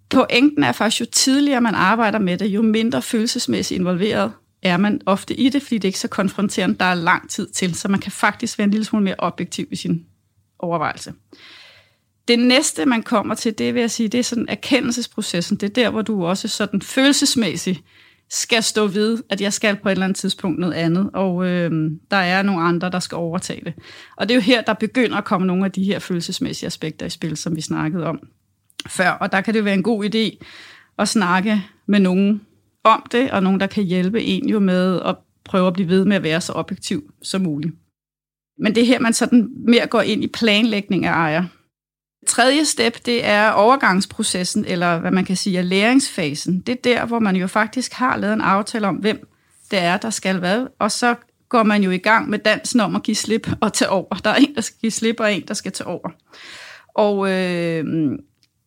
Pointen 0.10 0.64
er 0.64 0.72
faktisk, 0.72 1.02
jo 1.02 1.06
tidligere 1.12 1.62
man 1.62 1.76
arbejder 1.76 2.20
med 2.20 2.38
det, 2.38 2.46
jo 2.46 2.62
mindre 2.62 3.02
følelsesmæssigt 3.02 3.80
involveret 3.80 4.32
er 4.64 4.78
man 4.78 5.02
ofte 5.06 5.36
i 5.36 5.50
det, 5.50 5.62
fordi 5.62 5.76
det 5.76 5.84
er 5.84 5.90
ikke 5.90 6.00
så 6.00 6.08
konfronterende, 6.08 6.76
der 6.80 6.86
er 6.86 6.94
lang 6.94 7.30
tid 7.30 7.48
til, 7.48 7.76
så 7.76 7.88
man 7.88 8.00
kan 8.00 8.12
faktisk 8.12 8.58
være 8.58 8.66
en 8.66 8.72
lille 8.72 8.86
smule 8.86 9.04
mere 9.04 9.16
objektiv 9.18 9.68
i 9.72 9.76
sin 9.76 10.06
overvejelse. 10.60 11.14
Det 12.28 12.40
næste, 12.40 12.86
man 12.86 13.04
kommer 13.04 13.36
til, 13.36 13.58
det 13.58 13.74
vil 13.74 13.80
jeg 13.80 13.92
sige, 13.92 14.10
det 14.10 14.20
er 14.20 14.24
sådan 14.24 14.50
erkendelsesprocessen. 14.50 15.58
Det 15.58 15.70
er 15.70 15.74
der, 15.74 15.90
hvor 15.90 16.02
du 16.02 16.26
også 16.26 16.48
sådan 16.48 16.82
følelsesmæssigt 16.82 17.84
skal 18.30 18.64
stå 18.64 18.88
ved, 18.88 19.24
at 19.30 19.42
jeg 19.42 19.54
skal 19.54 19.76
på 19.76 19.90
et 19.90 19.92
eller 19.92 20.06
andet 20.06 20.18
tidspunkt 20.18 20.60
noget 20.60 20.74
andet, 20.74 21.10
og 21.14 21.46
øh, 21.46 21.92
der 22.12 22.18
er 22.18 22.42
nogle 22.42 22.62
andre, 22.62 22.90
der 22.90 23.00
skal 23.00 23.16
overtage 23.16 23.66
det. 23.66 23.74
Og 24.18 24.30
det 24.30 24.34
er 24.34 24.36
jo 24.36 24.42
her, 24.42 24.62
der 24.62 24.74
begynder 24.74 25.18
at 25.18 25.26
komme 25.26 25.48
nogle 25.48 25.66
af 25.66 25.72
de 25.72 25.84
her 25.84 26.00
følelsesmæssige 26.00 26.68
aspekter 26.68 27.06
i 27.06 27.10
spil, 27.10 27.38
som 27.38 27.56
vi 27.56 27.62
snakkede 27.62 28.06
om 28.06 28.20
før. 28.88 29.10
Og 29.10 29.32
der 29.32 29.42
kan 29.42 29.54
det 29.54 29.60
jo 29.60 29.64
være 29.64 29.74
en 29.74 29.84
god 29.84 30.06
idé 30.06 30.46
at 30.98 31.08
snakke 31.08 31.64
med 31.88 32.00
nogen 32.00 32.42
om 32.84 33.04
det, 33.12 33.32
og 33.32 33.44
nogen, 33.44 33.60
der 33.60 33.68
kan 33.68 33.84
hjælpe 33.84 34.24
en 34.24 34.50
jo 34.50 34.60
med 34.60 35.02
at 35.06 35.16
prøve 35.46 35.68
at 35.68 35.74
blive 35.74 35.90
ved 35.90 36.06
med 36.06 36.16
at 36.16 36.24
være 36.24 36.42
så 36.42 36.54
objektiv 36.54 37.14
som 37.22 37.42
muligt. 37.42 37.74
Men 38.60 38.76
det 38.76 38.84
er 38.84 38.88
her, 38.88 39.00
man 39.00 39.14
sådan 39.14 39.50
mere 39.68 39.88
går 39.88 40.02
ind 40.02 40.24
i 40.24 40.28
planlægning 40.28 41.06
af 41.06 41.12
ejer. 41.12 41.44
Tredje 42.28 42.66
step, 42.66 43.06
det 43.06 43.26
er 43.26 43.50
overgangsprocessen, 43.50 44.66
eller 44.66 45.00
hvad 45.00 45.12
man 45.12 45.26
kan 45.26 45.36
sige 45.36 45.58
er 45.58 45.62
læringsfasen. 45.62 46.60
Det 46.60 46.74
er 46.74 46.82
der, 46.84 47.06
hvor 47.06 47.20
man 47.20 47.36
jo 47.36 47.48
faktisk 47.48 47.94
har 47.94 48.18
lavet 48.18 48.34
en 48.34 48.42
aftale 48.42 48.88
om, 48.88 48.96
hvem 48.96 49.30
det 49.72 49.80
er, 49.80 49.98
der 49.98 50.10
skal 50.10 50.40
hvad, 50.40 50.68
og 50.80 50.92
så 50.92 51.16
går 51.50 51.64
man 51.64 51.84
jo 51.84 51.92
i 51.92 51.98
gang 51.98 52.30
med 52.30 52.40
dansen 52.40 52.80
om 52.80 52.96
at 52.96 53.04
give 53.04 53.16
slip 53.16 53.50
og 53.62 53.74
tage 53.74 53.90
over. 53.90 54.16
Der 54.24 54.30
er 54.30 54.36
en, 54.36 54.56
der 54.56 54.62
skal 54.62 54.78
give 54.82 54.92
slip, 54.92 55.20
og 55.20 55.34
en, 55.34 55.44
der 55.48 55.54
skal 55.54 55.72
tage 55.72 55.88
over. 55.88 56.10
Og 56.96 57.32
øh, 57.32 57.86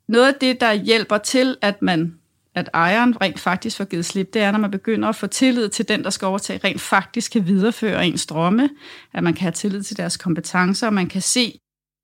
noget 0.09 0.27
af 0.27 0.35
det, 0.41 0.61
der 0.61 0.73
hjælper 0.73 1.19
til, 1.19 1.57
at 1.63 1.83
man 1.83 2.15
at 2.57 2.69
ejeren 2.75 3.21
rent 3.21 3.41
faktisk 3.41 3.77
får 3.77 3.85
givet 3.85 4.05
slip, 4.05 4.35
det 4.35 4.43
er, 4.43 4.51
når 4.51 4.59
man 4.59 4.71
begynder 4.71 5.09
at 5.09 5.17
få 5.17 5.27
tillid 5.27 5.69
til 5.69 5.89
den, 5.89 6.05
der 6.05 6.11
skal 6.11 6.27
overtage, 6.27 6.61
rent 6.65 6.81
faktisk 6.81 7.33
kan 7.33 7.47
videreføre 7.47 8.07
ens 8.07 8.27
drømme, 8.27 8.69
at 9.15 9.25
man 9.25 9.35
kan 9.35 9.43
have 9.43 9.53
tillid 9.53 9.83
til 9.83 9.97
deres 9.97 10.17
kompetencer, 10.17 10.87
og 10.87 10.93
man 10.93 11.07
kan 11.07 11.23
se, 11.23 11.61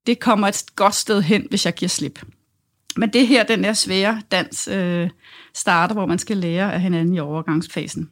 det 0.06 0.20
kommer 0.20 0.48
et 0.48 0.64
godt 0.76 0.94
sted 0.94 1.22
hen, 1.22 1.46
hvis 1.48 1.66
jeg 1.66 1.74
giver 1.74 1.88
slip. 1.88 2.22
Men 2.96 3.12
det 3.12 3.26
her, 3.26 3.44
den 3.44 3.64
der 3.64 3.72
svære 3.72 4.22
dans 4.30 4.68
øh, 4.68 5.10
starter, 5.54 5.94
hvor 5.94 6.06
man 6.06 6.18
skal 6.18 6.36
lære 6.36 6.74
af 6.74 6.80
hinanden 6.80 7.14
i 7.14 7.18
overgangsfasen. 7.18 8.10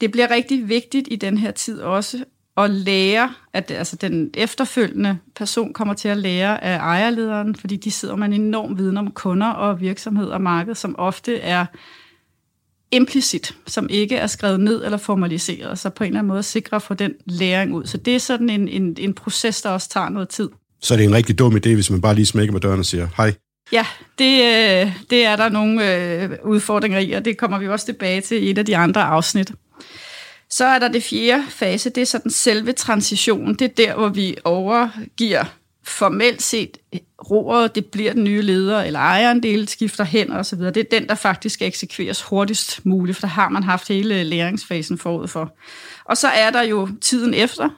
Det 0.00 0.12
bliver 0.12 0.30
rigtig 0.30 0.68
vigtigt 0.68 1.08
i 1.10 1.16
den 1.16 1.38
her 1.38 1.50
tid 1.50 1.80
også 1.80 2.24
at 2.56 2.70
lære, 2.70 3.34
at 3.52 3.70
altså 3.70 3.96
den 3.96 4.30
efterfølgende 4.34 5.18
person 5.34 5.72
kommer 5.72 5.94
til 5.94 6.08
at 6.08 6.16
lære 6.16 6.64
af 6.64 6.78
ejerlederen, 6.78 7.54
fordi 7.54 7.76
de 7.76 7.90
sidder 7.90 8.16
med 8.16 8.26
en 8.26 8.32
enorm 8.32 8.78
viden 8.78 8.96
om 8.96 9.10
kunder 9.10 9.50
og 9.50 9.80
virksomhed 9.80 10.28
og 10.28 10.40
marked, 10.40 10.74
som 10.74 10.94
ofte 10.98 11.38
er 11.38 11.66
implicit, 12.90 13.56
som 13.66 13.88
ikke 13.90 14.16
er 14.16 14.26
skrevet 14.26 14.60
ned 14.60 14.84
eller 14.84 14.98
formaliseret, 14.98 15.78
så 15.78 15.90
på 15.90 16.04
en 16.04 16.08
eller 16.08 16.18
anden 16.18 16.28
måde 16.28 16.42
sikre 16.42 16.76
at 16.76 16.82
få 16.82 16.94
den 16.94 17.14
læring 17.24 17.74
ud. 17.74 17.84
Så 17.84 17.96
det 17.96 18.14
er 18.14 18.20
sådan 18.20 18.50
en, 18.50 18.68
en, 18.68 18.96
en 18.98 19.14
proces, 19.14 19.62
der 19.62 19.70
også 19.70 19.88
tager 19.88 20.08
noget 20.08 20.28
tid. 20.28 20.48
Så 20.82 20.94
er 20.94 20.98
det 20.98 21.04
en 21.04 21.14
rigtig 21.14 21.38
dum 21.38 21.56
idé, 21.56 21.74
hvis 21.74 21.90
man 21.90 22.00
bare 22.00 22.14
lige 22.14 22.26
smækker 22.26 22.52
med 22.52 22.60
døren 22.60 22.78
og 22.78 22.86
siger 22.86 23.08
hej. 23.16 23.34
Ja, 23.72 23.86
det, 24.18 24.42
øh, 24.42 24.92
det 25.10 25.24
er 25.24 25.36
der 25.36 25.48
nogle 25.48 25.96
øh, 25.96 26.30
udfordringer 26.44 26.98
i, 26.98 27.12
og 27.12 27.24
det 27.24 27.38
kommer 27.38 27.58
vi 27.58 27.68
også 27.68 27.86
tilbage 27.86 28.20
til 28.20 28.42
i 28.42 28.50
et 28.50 28.58
af 28.58 28.66
de 28.66 28.76
andre 28.76 29.02
afsnit. 29.02 29.52
Så 30.50 30.64
er 30.64 30.78
der 30.78 30.88
det 30.88 31.02
fjerde 31.02 31.44
fase, 31.48 31.90
det 31.90 32.00
er 32.00 32.06
sådan 32.06 32.30
selve 32.30 32.72
transitionen. 32.72 33.54
Det 33.54 33.64
er 33.64 33.74
der, 33.86 33.94
hvor 33.94 34.08
vi 34.08 34.36
overgiver 34.44 35.44
formelt 35.84 36.42
set 36.42 36.78
roret, 37.30 37.74
det 37.74 37.86
bliver 37.86 38.12
den 38.12 38.24
nye 38.24 38.42
leder, 38.42 38.82
eller 38.82 39.00
ejeren 39.00 39.42
del 39.42 39.68
skifter 39.68 40.04
hen 40.04 40.30
og 40.30 40.46
så 40.46 40.56
videre. 40.56 40.72
Det 40.72 40.80
er 40.80 40.98
den, 40.98 41.08
der 41.08 41.14
faktisk 41.14 41.54
skal 41.54 41.68
eksekveres 41.68 42.22
hurtigst 42.22 42.86
muligt, 42.86 43.16
for 43.16 43.20
der 43.20 43.32
har 43.32 43.48
man 43.48 43.62
haft 43.62 43.88
hele 43.88 44.24
læringsfasen 44.24 44.98
forud 44.98 45.28
for. 45.28 45.56
Og 46.04 46.16
så 46.16 46.28
er 46.28 46.50
der 46.50 46.62
jo 46.62 46.88
tiden 47.00 47.34
efter, 47.34 47.68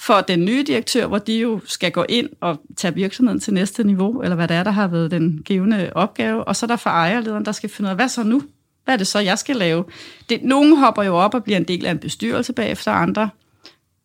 for 0.00 0.20
den 0.20 0.44
nye 0.44 0.64
direktør, 0.66 1.06
hvor 1.06 1.18
de 1.18 1.38
jo 1.38 1.60
skal 1.64 1.92
gå 1.92 2.04
ind 2.08 2.28
og 2.40 2.60
tage 2.76 2.94
virksomheden 2.94 3.40
til 3.40 3.54
næste 3.54 3.84
niveau, 3.84 4.22
eller 4.22 4.36
hvad 4.36 4.48
det 4.48 4.56
er, 4.56 4.62
der 4.62 4.70
har 4.70 4.88
været 4.88 5.10
den 5.10 5.42
givende 5.44 5.92
opgave. 5.94 6.44
Og 6.44 6.56
så 6.56 6.66
er 6.66 6.68
der 6.68 6.76
for 6.76 6.90
ejerlederen, 6.90 7.44
der 7.44 7.52
skal 7.52 7.70
finde 7.70 7.88
ud 7.88 7.90
af, 7.90 7.96
hvad 7.96 8.08
så 8.08 8.22
nu? 8.22 8.42
Hvad 8.84 8.94
er 8.94 8.98
det 8.98 9.06
så, 9.06 9.18
jeg 9.18 9.38
skal 9.38 9.56
lave? 9.56 9.84
Det, 10.28 10.42
nogen 10.42 10.76
hopper 10.76 11.02
jo 11.02 11.16
op 11.16 11.34
og 11.34 11.44
bliver 11.44 11.56
en 11.56 11.64
del 11.64 11.86
af 11.86 11.90
en 11.90 11.98
bestyrelse 11.98 12.52
bagefter, 12.52 12.92
andre 12.92 13.30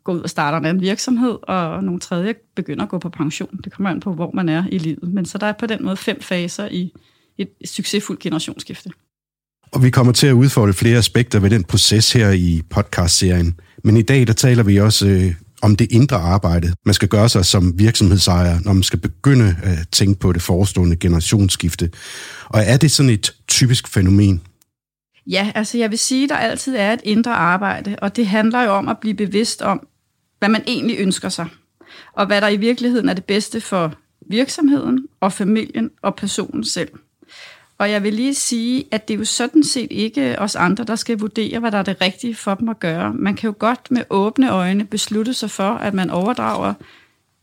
går 0.03 0.13
ud 0.13 0.19
og 0.19 0.29
starter 0.29 0.57
en 0.57 0.65
anden 0.65 0.81
virksomhed, 0.81 1.37
og 1.43 1.83
nogle 1.83 1.99
tredje 1.99 2.35
begynder 2.55 2.83
at 2.83 2.89
gå 2.89 2.99
på 2.99 3.09
pension. 3.09 3.59
Det 3.63 3.73
kommer 3.73 3.89
an 3.89 3.99
på, 3.99 4.13
hvor 4.13 4.31
man 4.33 4.49
er 4.49 4.63
i 4.71 4.77
livet. 4.77 5.13
Men 5.13 5.25
så 5.25 5.37
der 5.37 5.47
er 5.47 5.53
på 5.59 5.65
den 5.65 5.85
måde 5.85 5.97
fem 5.97 6.21
faser 6.21 6.67
i 6.71 6.93
et 7.37 7.49
succesfuldt 7.65 8.21
generationsskifte. 8.21 8.89
Og 9.71 9.83
vi 9.83 9.89
kommer 9.89 10.13
til 10.13 10.27
at 10.27 10.33
udfolde 10.33 10.73
flere 10.73 10.97
aspekter 10.97 11.39
ved 11.39 11.49
den 11.49 11.63
proces 11.63 12.13
her 12.13 12.31
i 12.31 12.61
podcastserien. 12.69 13.59
Men 13.83 13.97
i 13.97 14.01
dag, 14.01 14.27
der 14.27 14.33
taler 14.33 14.63
vi 14.63 14.77
også 14.79 15.07
øh, 15.07 15.33
om 15.65 15.75
det 15.75 15.91
indre 15.91 16.17
arbejde, 16.17 16.73
man 16.85 16.93
skal 16.93 17.07
gøre 17.07 17.29
sig 17.29 17.45
som 17.45 17.79
virksomhedsejer, 17.79 18.59
når 18.65 18.73
man 18.73 18.83
skal 18.83 18.99
begynde 18.99 19.55
at 19.63 19.89
tænke 19.91 20.19
på 20.19 20.31
det 20.31 20.41
forestående 20.41 20.95
generationsskifte. 20.95 21.91
Og 22.45 22.61
er 22.65 22.77
det 22.77 22.91
sådan 22.91 23.09
et 23.09 23.35
typisk 23.47 23.87
fænomen? 23.87 24.41
Ja, 25.27 25.51
altså 25.55 25.77
jeg 25.77 25.91
vil 25.91 25.99
sige, 25.99 26.23
at 26.23 26.29
der 26.29 26.35
altid 26.35 26.75
er 26.75 26.93
et 26.93 27.01
indre 27.03 27.35
arbejde, 27.35 27.95
og 28.01 28.15
det 28.15 28.27
handler 28.27 28.61
jo 28.63 28.71
om 28.71 28.87
at 28.87 28.97
blive 29.01 29.15
bevidst 29.15 29.61
om, 29.61 29.87
hvad 30.39 30.49
man 30.49 30.63
egentlig 30.67 30.95
ønsker 30.99 31.29
sig, 31.29 31.47
og 32.13 32.25
hvad 32.25 32.41
der 32.41 32.47
i 32.47 32.57
virkeligheden 32.57 33.09
er 33.09 33.13
det 33.13 33.25
bedste 33.25 33.61
for 33.61 33.93
virksomheden 34.29 35.07
og 35.21 35.33
familien 35.33 35.89
og 36.01 36.15
personen 36.15 36.65
selv. 36.65 36.89
Og 37.77 37.91
jeg 37.91 38.03
vil 38.03 38.13
lige 38.13 38.33
sige, 38.33 38.85
at 38.91 39.07
det 39.07 39.13
er 39.13 39.17
jo 39.17 39.25
sådan 39.25 39.63
set 39.63 39.87
ikke 39.91 40.39
os 40.39 40.55
andre, 40.55 40.83
der 40.83 40.95
skal 40.95 41.19
vurdere, 41.19 41.59
hvad 41.59 41.71
der 41.71 41.77
er 41.77 41.83
det 41.83 42.01
rigtige 42.01 42.35
for 42.35 42.55
dem 42.55 42.69
at 42.69 42.79
gøre. 42.79 43.13
Man 43.13 43.35
kan 43.35 43.47
jo 43.47 43.55
godt 43.59 43.91
med 43.91 44.03
åbne 44.09 44.51
øjne 44.51 44.85
beslutte 44.85 45.33
sig 45.33 45.51
for, 45.51 45.69
at 45.69 45.93
man 45.93 46.09
overdrager 46.09 46.73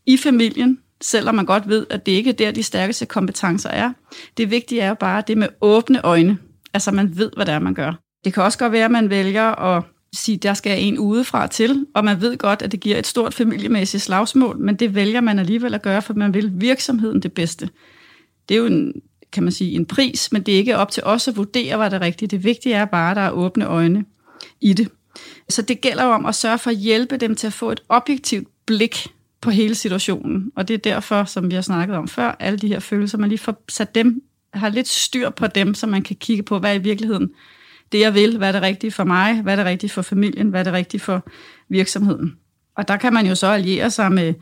i 0.05 0.17
familien, 0.17 0.79
selvom 1.01 1.35
man 1.35 1.45
godt 1.45 1.67
ved, 1.67 1.85
at 1.89 2.05
det 2.05 2.11
ikke 2.11 2.29
er 2.29 2.33
der, 2.33 2.51
de 2.51 2.63
stærkeste 2.63 3.05
kompetencer 3.05 3.69
er. 3.69 3.93
Det 4.37 4.51
vigtige 4.51 4.81
er 4.81 4.87
jo 4.87 4.93
bare 4.93 5.23
det 5.27 5.37
med 5.37 5.47
åbne 5.61 6.01
øjne. 6.05 6.37
Altså 6.73 6.91
man 6.91 7.17
ved, 7.17 7.31
hvad 7.35 7.45
det 7.45 7.53
er, 7.53 7.59
man 7.59 7.73
gør. 7.73 7.93
Det 8.25 8.33
kan 8.33 8.43
også 8.43 8.57
godt 8.57 8.71
være, 8.71 8.85
at 8.85 8.91
man 8.91 9.09
vælger 9.09 9.43
at 9.43 9.83
sige, 10.13 10.37
der 10.37 10.53
skal 10.53 10.83
en 10.83 10.99
udefra 10.99 11.47
til, 11.47 11.85
og 11.95 12.05
man 12.05 12.21
ved 12.21 12.37
godt, 12.37 12.61
at 12.61 12.71
det 12.71 12.79
giver 12.79 12.97
et 12.97 13.07
stort 13.07 13.33
familiemæssigt 13.33 14.03
slagsmål, 14.03 14.57
men 14.59 14.75
det 14.75 14.95
vælger 14.95 15.21
man 15.21 15.39
alligevel 15.39 15.73
at 15.73 15.81
gøre, 15.81 16.01
for 16.01 16.13
man 16.13 16.33
vil 16.33 16.51
virksomheden 16.53 17.21
det 17.21 17.33
bedste. 17.33 17.69
Det 18.49 18.55
er 18.55 18.59
jo 18.59 18.65
en, 18.65 18.93
kan 19.33 19.43
man 19.43 19.51
sige, 19.51 19.71
en 19.71 19.85
pris, 19.85 20.31
men 20.31 20.43
det 20.43 20.53
er 20.53 20.57
ikke 20.57 20.77
op 20.77 20.91
til 20.91 21.03
os 21.05 21.27
at 21.27 21.35
vurdere, 21.37 21.77
hvad 21.77 21.89
der 21.89 21.97
er 21.97 22.01
rigtigt. 22.01 22.31
Det 22.31 22.43
vigtige 22.43 22.75
er 22.75 22.85
bare, 22.85 23.11
at 23.11 23.15
der 23.15 23.21
er 23.21 23.31
åbne 23.31 23.65
øjne 23.65 24.05
i 24.61 24.73
det. 24.73 24.89
Så 25.49 25.61
det 25.61 25.81
gælder 25.81 26.03
om 26.03 26.25
at 26.25 26.35
sørge 26.35 26.57
for 26.57 26.69
at 26.69 26.77
hjælpe 26.77 27.17
dem 27.17 27.35
til 27.35 27.47
at 27.47 27.53
få 27.53 27.71
et 27.71 27.83
objektivt 27.89 28.47
blik 28.65 29.07
på 29.41 29.49
hele 29.49 29.75
situationen. 29.75 30.51
Og 30.55 30.67
det 30.67 30.73
er 30.73 30.77
derfor, 30.77 31.23
som 31.23 31.49
vi 31.49 31.55
har 31.55 31.61
snakket 31.61 31.97
om 31.97 32.07
før, 32.07 32.35
alle 32.39 32.59
de 32.59 32.67
her 32.67 32.79
følelser, 32.79 33.17
man 33.17 33.29
lige 33.29 33.39
får 33.39 33.63
sat 33.69 33.95
dem, 33.95 34.23
har 34.53 34.69
lidt 34.69 34.87
styr 34.87 35.29
på 35.29 35.47
dem, 35.47 35.73
så 35.73 35.87
man 35.87 36.01
kan 36.01 36.15
kigge 36.15 36.43
på, 36.43 36.59
hvad 36.59 36.69
er 36.69 36.75
i 36.75 36.83
virkeligheden 36.83 37.29
det, 37.91 37.99
jeg 37.99 38.13
vil, 38.13 38.37
hvad 38.37 38.47
er 38.47 38.51
det 38.51 38.61
rigtige 38.61 38.91
for 38.91 39.03
mig, 39.03 39.41
hvad 39.41 39.53
er 39.53 39.57
det 39.57 39.65
rigtige 39.65 39.89
for 39.89 40.01
familien, 40.01 40.49
hvad 40.49 40.59
er 40.59 40.63
det 40.63 40.73
rigtige 40.73 41.01
for 41.01 41.29
virksomheden. 41.69 42.37
Og 42.77 42.87
der 42.87 42.97
kan 42.97 43.13
man 43.13 43.27
jo 43.27 43.35
så 43.35 43.47
alliere 43.47 43.89
sig 43.89 44.11
med 44.11 44.33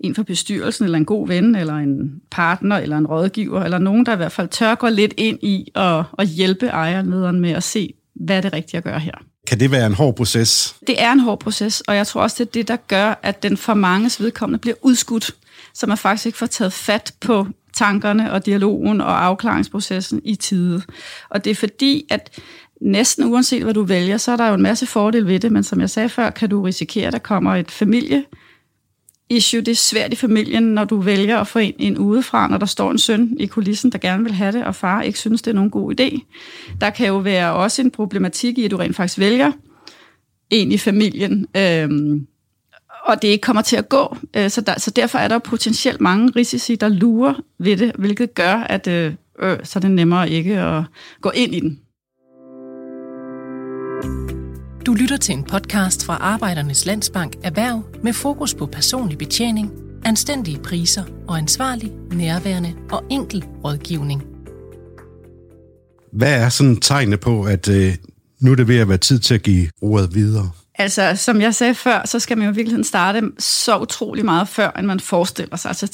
en 0.00 0.14
fra 0.14 0.22
bestyrelsen, 0.22 0.84
eller 0.84 0.98
en 0.98 1.04
god 1.04 1.28
ven, 1.28 1.54
eller 1.54 1.74
en 1.74 2.20
partner, 2.30 2.76
eller 2.76 2.98
en 2.98 3.06
rådgiver, 3.06 3.62
eller 3.62 3.78
nogen, 3.78 4.06
der 4.06 4.12
i 4.12 4.16
hvert 4.16 4.32
fald 4.32 4.48
tør 4.48 4.74
gå 4.74 4.88
lidt 4.88 5.14
ind 5.16 5.38
i 5.42 5.72
og, 5.74 6.04
og 6.12 6.24
hjælpe 6.24 6.66
ejerlederen 6.66 7.40
med 7.40 7.50
at 7.50 7.62
se, 7.62 7.94
hvad 8.14 8.36
er 8.36 8.40
det 8.40 8.52
rigtige 8.52 8.78
at 8.78 8.84
gøre 8.84 9.00
her. 9.00 9.14
Kan 9.46 9.60
det 9.60 9.70
være 9.70 9.86
en 9.86 9.94
hård 9.94 10.16
proces? 10.16 10.76
Det 10.86 11.02
er 11.02 11.12
en 11.12 11.20
hård 11.20 11.40
proces, 11.40 11.80
og 11.80 11.96
jeg 11.96 12.06
tror 12.06 12.22
også, 12.22 12.36
det 12.44 12.48
er 12.48 12.52
det, 12.52 12.68
der 12.68 12.76
gør, 12.76 13.20
at 13.22 13.42
den 13.42 13.56
for 13.56 13.74
manges 13.74 14.20
vedkommende 14.20 14.58
bliver 14.58 14.76
udskudt, 14.82 15.30
så 15.74 15.86
man 15.86 15.98
faktisk 15.98 16.26
ikke 16.26 16.38
får 16.38 16.46
taget 16.46 16.72
fat 16.72 17.12
på 17.20 17.46
tankerne 17.74 18.32
og 18.32 18.46
dialogen 18.46 19.00
og 19.00 19.24
afklaringsprocessen 19.24 20.20
i 20.24 20.34
tide. 20.34 20.82
Og 21.28 21.44
det 21.44 21.50
er 21.50 21.54
fordi, 21.54 22.06
at 22.10 22.38
næsten 22.80 23.24
uanset 23.24 23.62
hvad 23.62 23.74
du 23.74 23.82
vælger, 23.82 24.16
så 24.16 24.32
er 24.32 24.36
der 24.36 24.48
jo 24.48 24.54
en 24.54 24.62
masse 24.62 24.86
fordele 24.86 25.26
ved 25.26 25.40
det, 25.40 25.52
men 25.52 25.62
som 25.62 25.80
jeg 25.80 25.90
sagde 25.90 26.08
før, 26.08 26.30
kan 26.30 26.48
du 26.48 26.62
risikere, 26.62 27.06
at 27.06 27.12
der 27.12 27.18
kommer 27.18 27.54
et 27.54 27.70
familie 27.70 28.24
issue. 29.30 29.60
Det 29.60 29.68
er 29.68 29.76
svært 29.76 30.12
i 30.12 30.16
familien, 30.16 30.62
når 30.62 30.84
du 30.84 31.00
vælger 31.00 31.38
at 31.38 31.46
få 31.46 31.58
en, 31.58 31.74
en 31.78 31.98
udefra, 31.98 32.48
når 32.48 32.58
der 32.58 32.66
står 32.66 32.90
en 32.90 32.98
søn 32.98 33.36
i 33.40 33.46
kulissen, 33.46 33.92
der 33.92 33.98
gerne 33.98 34.24
vil 34.24 34.32
have 34.32 34.52
det, 34.52 34.64
og 34.64 34.74
far 34.74 35.02
ikke 35.02 35.18
synes, 35.18 35.42
det 35.42 35.50
er 35.50 35.54
nogen 35.54 35.70
god 35.70 36.00
idé. 36.00 36.20
Der 36.80 36.90
kan 36.90 37.06
jo 37.06 37.16
være 37.16 37.52
også 37.52 37.82
en 37.82 37.90
problematik 37.90 38.58
i, 38.58 38.64
at 38.64 38.70
du 38.70 38.76
rent 38.76 38.96
faktisk 38.96 39.18
vælger 39.18 39.52
en 40.50 40.72
i 40.72 40.78
familien, 40.78 41.46
øhm, 41.56 42.26
og 43.06 43.22
det 43.22 43.28
ikke 43.28 43.42
kommer 43.42 43.62
til 43.62 43.76
at 43.76 43.88
gå. 43.88 44.16
Øh, 44.36 44.50
så, 44.50 44.60
der, 44.60 44.78
så 44.78 44.90
derfor 44.90 45.18
er 45.18 45.28
der 45.28 45.38
potentielt 45.38 46.00
mange 46.00 46.32
risici, 46.36 46.76
der 46.76 46.88
lurer 46.88 47.34
ved 47.58 47.76
det, 47.76 47.92
hvilket 47.98 48.34
gør, 48.34 48.54
at 48.54 48.86
øh, 48.86 49.14
øh, 49.38 49.58
så 49.62 49.78
er 49.78 49.80
det 49.80 49.90
nemmere 49.90 50.30
ikke 50.30 50.60
at 50.60 50.82
gå 51.20 51.30
ind 51.30 51.54
i 51.54 51.60
den. 51.60 51.80
Du 54.86 54.94
lytter 54.94 55.16
til 55.16 55.34
en 55.34 55.44
podcast 55.44 56.04
fra 56.04 56.16
Arbejdernes 56.20 56.86
Landsbank 56.86 57.36
Erhverv 57.44 57.84
med 58.02 58.12
fokus 58.12 58.54
på 58.54 58.66
personlig 58.66 59.18
betjening, 59.18 59.72
anstændige 60.04 60.58
priser 60.58 61.04
og 61.28 61.38
ansvarlig, 61.38 61.92
nærværende 62.12 62.74
og 62.90 63.04
enkel 63.10 63.44
rådgivning. 63.64 64.22
Hvad 66.12 66.40
er 66.40 66.48
sådan 66.48 66.76
tegnene 66.76 67.16
på, 67.16 67.44
at 67.44 67.68
øh, 67.68 67.94
nu 68.40 68.52
er 68.52 68.54
det 68.54 68.68
ved 68.68 68.78
at 68.78 68.88
være 68.88 68.98
tid 68.98 69.18
til 69.18 69.34
at 69.34 69.42
give 69.42 69.68
ordet 69.82 70.14
videre? 70.14 70.50
Altså, 70.74 71.16
som 71.16 71.40
jeg 71.40 71.54
sagde 71.54 71.74
før, 71.74 72.02
så 72.04 72.18
skal 72.18 72.38
man 72.38 72.46
jo 72.46 72.52
i 72.52 72.56
virkeligheden 72.56 72.84
starte 72.84 73.22
så 73.38 73.78
utrolig 73.78 74.24
meget 74.24 74.48
før, 74.48 74.70
end 74.70 74.86
man 74.86 75.00
forestiller 75.00 75.56
sig. 75.56 75.68
Altså 75.68 75.86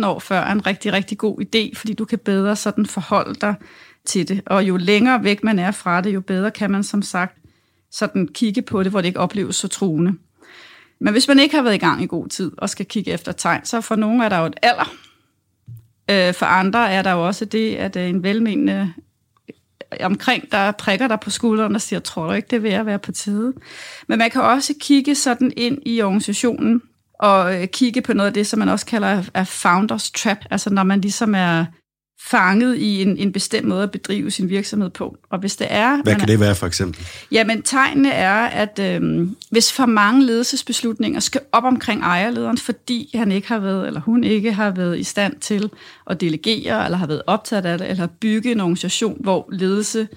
10-15 0.00 0.06
år 0.06 0.18
før 0.18 0.40
er 0.40 0.52
en 0.52 0.66
rigtig, 0.66 0.92
rigtig 0.92 1.18
god 1.18 1.40
idé, 1.40 1.78
fordi 1.78 1.94
du 1.94 2.04
kan 2.04 2.18
bedre 2.18 2.56
sådan 2.56 2.86
forholde 2.86 3.34
dig 3.40 3.54
til 4.06 4.28
det. 4.28 4.42
Og 4.46 4.64
jo 4.64 4.76
længere 4.76 5.24
væk 5.24 5.44
man 5.44 5.58
er 5.58 5.70
fra 5.70 6.00
det, 6.00 6.14
jo 6.14 6.20
bedre 6.20 6.50
kan 6.50 6.70
man 6.70 6.84
som 6.84 7.02
sagt 7.02 7.39
sådan 7.90 8.28
kigge 8.28 8.62
på 8.62 8.82
det, 8.82 8.92
hvor 8.92 9.00
det 9.00 9.08
ikke 9.08 9.20
opleves 9.20 9.56
så 9.56 9.68
truende. 9.68 10.12
Men 11.00 11.12
hvis 11.12 11.28
man 11.28 11.38
ikke 11.38 11.54
har 11.54 11.62
været 11.62 11.74
i 11.74 11.78
gang 11.78 12.02
i 12.02 12.06
god 12.06 12.28
tid 12.28 12.52
og 12.58 12.70
skal 12.70 12.86
kigge 12.86 13.10
efter 13.10 13.32
tegn, 13.32 13.64
så 13.64 13.80
for 13.80 13.96
nogle 13.96 14.24
er 14.24 14.28
der 14.28 14.38
jo 14.38 14.46
et 14.46 14.56
alder. 14.62 14.92
Øh, 16.10 16.34
for 16.34 16.46
andre 16.46 16.92
er 16.92 17.02
der 17.02 17.12
jo 17.12 17.26
også 17.26 17.44
det, 17.44 17.76
at 17.76 17.96
øh, 17.96 18.08
en 18.08 18.22
velmenende 18.22 18.92
øh, 19.48 20.06
omkring, 20.06 20.52
der 20.52 20.70
prikker 20.70 21.08
der 21.08 21.16
på 21.16 21.30
skulderen 21.30 21.74
og 21.74 21.80
siger, 21.80 22.00
tror 22.00 22.26
du 22.26 22.32
ikke, 22.32 22.48
det 22.50 22.56
er 22.56 22.60
ved 22.60 22.70
at 22.70 22.86
være 22.86 22.98
på 22.98 23.12
tide? 23.12 23.52
Men 24.08 24.18
man 24.18 24.30
kan 24.30 24.42
også 24.42 24.74
kigge 24.80 25.14
sådan 25.14 25.52
ind 25.56 25.78
i 25.86 26.02
organisationen 26.02 26.82
og 27.18 27.62
øh, 27.62 27.68
kigge 27.68 28.02
på 28.02 28.12
noget 28.12 28.26
af 28.26 28.34
det, 28.34 28.46
som 28.46 28.58
man 28.58 28.68
også 28.68 28.86
kalder 28.86 29.22
af 29.34 29.46
founders 29.46 30.10
trap, 30.10 30.38
altså 30.50 30.70
når 30.70 30.82
man 30.82 31.00
ligesom 31.00 31.34
er 31.34 31.64
fanget 32.22 32.76
i 32.76 33.02
en, 33.02 33.16
en 33.16 33.32
bestemt 33.32 33.68
måde 33.68 33.82
at 33.82 33.90
bedrive 33.90 34.30
sin 34.30 34.48
virksomhed 34.48 34.90
på. 34.90 35.16
Og 35.30 35.38
hvis 35.38 35.56
det 35.56 35.66
er... 35.70 36.02
Hvad 36.02 36.16
kan 36.16 36.28
det 36.28 36.40
være 36.40 36.54
for 36.54 36.66
eksempel? 36.66 37.06
Jamen, 37.32 37.62
tegnene 37.62 38.10
er, 38.10 38.34
at 38.34 38.78
øh, 38.78 39.28
hvis 39.50 39.72
for 39.72 39.86
mange 39.86 40.26
ledelsesbeslutninger 40.26 41.20
skal 41.20 41.40
op 41.52 41.64
omkring 41.64 42.02
ejerlederen, 42.02 42.58
fordi 42.58 43.10
han 43.14 43.32
ikke 43.32 43.48
har 43.48 43.58
været, 43.58 43.86
eller 43.86 44.00
hun 44.00 44.24
ikke 44.24 44.52
har 44.52 44.70
været 44.70 44.98
i 44.98 45.04
stand 45.04 45.40
til 45.40 45.70
at 46.10 46.20
delegere, 46.20 46.84
eller 46.84 46.98
har 46.98 47.06
været 47.06 47.22
optaget 47.26 47.66
af 47.66 47.78
det, 47.78 47.90
eller 47.90 48.06
bygge 48.06 48.52
en 48.52 48.60
organisation, 48.60 49.16
hvor 49.20 49.48
ledelse 49.52 50.08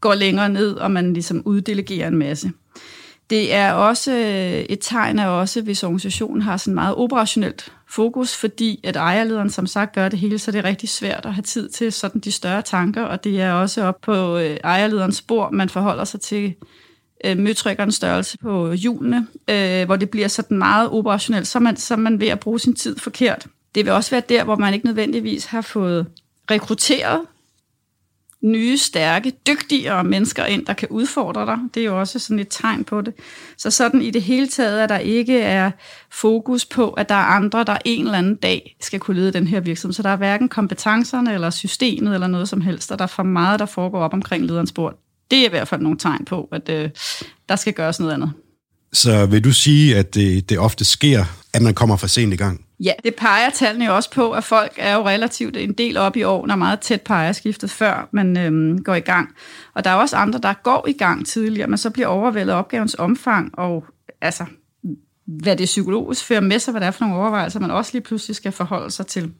går 0.00 0.14
længere 0.14 0.48
ned, 0.48 0.72
og 0.72 0.90
man 0.90 1.12
ligesom 1.12 1.42
uddelegerer 1.44 2.08
en 2.08 2.18
masse. 2.18 2.50
Det 3.30 3.54
er 3.54 3.72
også 3.72 4.12
øh, 4.12 4.60
et 4.60 4.78
tegn 4.80 5.18
af 5.18 5.28
også, 5.28 5.62
hvis 5.62 5.82
organisationen 5.82 6.42
har 6.42 6.56
sådan 6.56 6.74
meget 6.74 6.94
operationelt 6.94 7.72
fokus, 7.88 8.36
fordi 8.36 8.80
at 8.84 8.96
ejerlederen 8.96 9.50
som 9.50 9.66
sagt 9.66 9.94
gør 9.94 10.08
det 10.08 10.18
hele, 10.18 10.38
så 10.38 10.50
det 10.50 10.58
er 10.58 10.64
rigtig 10.64 10.88
svært 10.88 11.26
at 11.26 11.34
have 11.34 11.42
tid 11.42 11.68
til 11.68 11.92
sådan 11.92 12.20
de 12.20 12.32
større 12.32 12.62
tanker, 12.62 13.02
og 13.02 13.24
det 13.24 13.40
er 13.40 13.52
også 13.52 13.84
op 13.84 14.00
på 14.00 14.36
øh, 14.36 14.56
ejerlederens 14.64 15.16
spor, 15.16 15.50
man 15.50 15.68
forholder 15.68 16.04
sig 16.04 16.20
til 16.20 16.54
øh, 17.24 17.54
størrelse 17.90 18.38
på 18.38 18.72
hjulene, 18.72 19.26
øh, 19.50 19.84
hvor 19.84 19.96
det 19.96 20.10
bliver 20.10 20.28
sådan 20.28 20.58
meget 20.58 20.90
operationelt, 20.90 21.46
så 21.46 21.60
man, 21.60 21.76
så 21.76 21.96
man 21.96 22.20
ved 22.20 22.28
at 22.28 22.40
bruge 22.40 22.60
sin 22.60 22.74
tid 22.74 22.98
forkert. 22.98 23.46
Det 23.74 23.84
vil 23.84 23.92
også 23.92 24.10
være 24.10 24.22
der, 24.28 24.44
hvor 24.44 24.56
man 24.56 24.74
ikke 24.74 24.86
nødvendigvis 24.86 25.44
har 25.44 25.60
fået 25.60 26.06
rekrutteret 26.50 27.20
nye, 28.42 28.78
stærke, 28.78 29.32
dygtigere 29.46 30.04
mennesker 30.04 30.44
ind, 30.44 30.66
der 30.66 30.72
kan 30.72 30.88
udfordre 30.88 31.46
dig. 31.46 31.58
Det 31.74 31.80
er 31.80 31.84
jo 31.84 32.00
også 32.00 32.18
sådan 32.18 32.38
et 32.38 32.46
tegn 32.50 32.84
på 32.84 33.00
det. 33.00 33.14
Så 33.58 33.70
sådan 33.70 34.02
i 34.02 34.10
det 34.10 34.22
hele 34.22 34.48
taget, 34.48 34.80
at 34.80 34.88
der 34.88 34.98
ikke 34.98 35.40
er 35.40 35.70
fokus 36.12 36.64
på, 36.64 36.90
at 36.90 37.08
der 37.08 37.14
er 37.14 37.24
andre, 37.24 37.64
der 37.64 37.76
en 37.84 38.04
eller 38.04 38.18
anden 38.18 38.36
dag 38.36 38.76
skal 38.80 39.00
kunne 39.00 39.16
lede 39.16 39.32
den 39.32 39.46
her 39.46 39.60
virksomhed. 39.60 39.94
Så 39.94 40.02
der 40.02 40.10
er 40.10 40.16
hverken 40.16 40.48
kompetencerne 40.48 41.34
eller 41.34 41.50
systemet 41.50 42.14
eller 42.14 42.26
noget 42.26 42.48
som 42.48 42.60
helst, 42.60 42.92
og 42.92 42.98
der 42.98 43.02
er 43.02 43.08
for 43.08 43.22
meget, 43.22 43.60
der 43.60 43.66
foregår 43.66 43.98
op 43.98 44.12
omkring 44.12 44.44
lederens 44.44 44.72
bord. 44.72 44.94
Det 45.30 45.38
er 45.38 45.46
i 45.46 45.50
hvert 45.50 45.68
fald 45.68 45.80
nogle 45.80 45.98
tegn 45.98 46.24
på, 46.24 46.48
at 46.52 46.68
øh, 46.68 46.90
der 47.48 47.56
skal 47.56 47.72
gøres 47.72 48.00
noget 48.00 48.12
andet. 48.12 48.32
Så 48.92 49.26
vil 49.26 49.44
du 49.44 49.52
sige, 49.52 49.96
at 49.96 50.14
det, 50.14 50.50
det 50.50 50.58
ofte 50.58 50.84
sker, 50.84 51.24
at 51.54 51.62
man 51.62 51.74
kommer 51.74 51.96
for 51.96 52.06
sent 52.06 52.32
i 52.32 52.36
gang? 52.36 52.65
Ja, 52.80 52.92
det 53.04 53.14
peger 53.14 53.50
tallene 53.50 53.84
jo 53.84 53.96
også 53.96 54.10
på, 54.10 54.32
at 54.32 54.44
folk 54.44 54.72
er 54.76 54.94
jo 54.94 55.08
relativt 55.08 55.56
en 55.56 55.72
del 55.72 55.96
op 55.96 56.16
i 56.16 56.22
år, 56.22 56.46
når 56.46 56.56
meget 56.56 56.80
tæt 56.80 57.02
på 57.02 57.12
ejerskiftet, 57.12 57.70
før 57.70 58.08
man 58.12 58.36
øhm, 58.36 58.84
går 58.84 58.94
i 58.94 59.00
gang. 59.00 59.34
Og 59.74 59.84
der 59.84 59.90
er 59.90 59.94
også 59.94 60.16
andre, 60.16 60.38
der 60.38 60.52
går 60.52 60.88
i 60.88 60.92
gang 60.92 61.26
tidligere, 61.26 61.68
men 61.68 61.78
så 61.78 61.90
bliver 61.90 62.06
overvældet 62.06 62.54
opgavens 62.54 62.94
omfang, 62.94 63.58
og 63.58 63.84
altså, 64.20 64.44
hvad 65.26 65.56
det 65.56 65.64
psykologisk 65.64 66.24
fører 66.24 66.40
med 66.40 66.58
sig, 66.58 66.72
hvad 66.72 66.80
det 66.80 66.86
er 66.86 66.90
for 66.90 67.04
nogle 67.04 67.20
overvejelser, 67.20 67.60
man 67.60 67.70
også 67.70 67.90
lige 67.92 68.02
pludselig 68.02 68.36
skal 68.36 68.52
forholde 68.52 68.90
sig 68.90 69.06
til. 69.06 69.32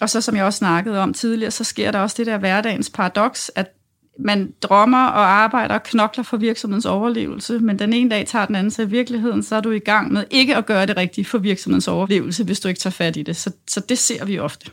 Og 0.00 0.10
så 0.10 0.20
som 0.20 0.36
jeg 0.36 0.44
også 0.44 0.56
snakkede 0.56 1.00
om 1.00 1.14
tidligere, 1.14 1.50
så 1.50 1.64
sker 1.64 1.90
der 1.90 1.98
også 1.98 2.14
det 2.18 2.26
der 2.26 2.38
hverdagens 2.38 2.90
paradoks, 2.90 3.50
at 3.54 3.72
man 4.18 4.52
drømmer 4.62 5.06
og 5.06 5.26
arbejder 5.30 5.74
og 5.74 5.82
knokler 5.82 6.24
for 6.24 6.36
virksomhedens 6.36 6.86
overlevelse, 6.86 7.58
men 7.58 7.78
den 7.78 7.92
ene 7.92 8.10
dag 8.10 8.26
tager 8.26 8.46
den 8.46 8.54
anden 8.54 8.86
i 8.86 8.90
virkeligheden, 8.90 9.42
så 9.42 9.56
er 9.56 9.60
du 9.60 9.70
i 9.70 9.78
gang 9.78 10.12
med 10.12 10.24
ikke 10.30 10.56
at 10.56 10.66
gøre 10.66 10.86
det 10.86 10.96
rigtige 10.96 11.24
for 11.24 11.38
virksomhedens 11.38 11.88
overlevelse, 11.88 12.44
hvis 12.44 12.60
du 12.60 12.68
ikke 12.68 12.80
tager 12.80 12.92
fat 12.92 13.16
i 13.16 13.22
det. 13.22 13.36
Så, 13.36 13.50
så 13.68 13.80
det 13.88 13.98
ser 13.98 14.24
vi 14.24 14.38
ofte. 14.38 14.70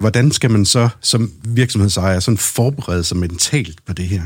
Hvordan 0.00 0.30
skal 0.30 0.50
man 0.50 0.64
så 0.64 0.88
som 1.00 1.30
virksomhedsejer 1.44 2.20
sådan 2.20 2.38
forberede 2.38 3.04
sig 3.04 3.16
mentalt 3.16 3.84
på 3.84 3.92
det 3.92 4.04
her? 4.04 4.22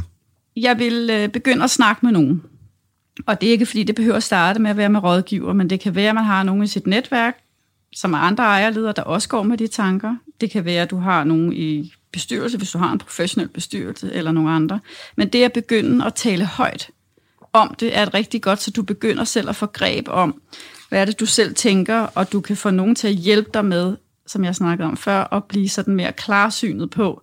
Jeg 0.56 0.78
vil 0.78 1.10
øh, 1.12 1.28
begynde 1.28 1.64
at 1.64 1.70
snakke 1.70 2.06
med 2.06 2.12
nogen. 2.12 2.42
Og 3.26 3.40
det 3.40 3.46
er 3.46 3.50
ikke, 3.50 3.66
fordi 3.66 3.82
det 3.82 3.94
behøver 3.94 4.16
at 4.16 4.22
starte 4.22 4.60
med 4.60 4.70
at 4.70 4.76
være 4.76 4.88
med 4.88 5.02
rådgiver, 5.02 5.52
men 5.52 5.70
det 5.70 5.80
kan 5.80 5.94
være, 5.94 6.08
at 6.08 6.14
man 6.14 6.24
har 6.24 6.42
nogen 6.42 6.62
i 6.62 6.66
sit 6.66 6.86
netværk, 6.86 7.38
som 7.94 8.12
er 8.12 8.18
andre 8.18 8.44
ejerledere, 8.44 8.92
der 8.96 9.02
også 9.02 9.28
går 9.28 9.42
med 9.42 9.58
de 9.58 9.66
tanker. 9.66 10.16
Det 10.40 10.50
kan 10.50 10.64
være, 10.64 10.82
at 10.82 10.90
du 10.90 10.96
har 10.96 11.24
nogen 11.24 11.52
i 11.52 11.92
bestyrelse, 12.12 12.58
hvis 12.58 12.70
du 12.70 12.78
har 12.78 12.92
en 12.92 12.98
professionel 12.98 13.48
bestyrelse 13.48 14.12
eller 14.12 14.32
nogen 14.32 14.50
andre. 14.50 14.80
Men 15.16 15.28
det 15.28 15.44
at 15.44 15.52
begynde 15.52 16.04
at 16.04 16.14
tale 16.14 16.44
højt 16.46 16.90
om 17.52 17.74
det 17.80 17.96
er 17.96 18.02
et 18.02 18.14
rigtig 18.14 18.42
godt, 18.42 18.62
så 18.62 18.70
du 18.70 18.82
begynder 18.82 19.24
selv 19.24 19.48
at 19.48 19.56
få 19.56 19.66
greb 19.66 20.08
om, 20.08 20.40
hvad 20.88 21.00
er 21.00 21.04
det, 21.04 21.20
du 21.20 21.26
selv 21.26 21.54
tænker, 21.54 21.98
og 22.00 22.32
du 22.32 22.40
kan 22.40 22.56
få 22.56 22.70
nogen 22.70 22.94
til 22.94 23.08
at 23.08 23.14
hjælpe 23.14 23.50
dig 23.54 23.64
med, 23.64 23.96
som 24.26 24.44
jeg 24.44 24.54
snakkede 24.54 24.88
om 24.88 24.96
før, 24.96 25.34
at 25.34 25.44
blive 25.44 25.68
sådan 25.68 25.94
mere 25.94 26.12
klarsynet 26.12 26.90
på, 26.90 27.22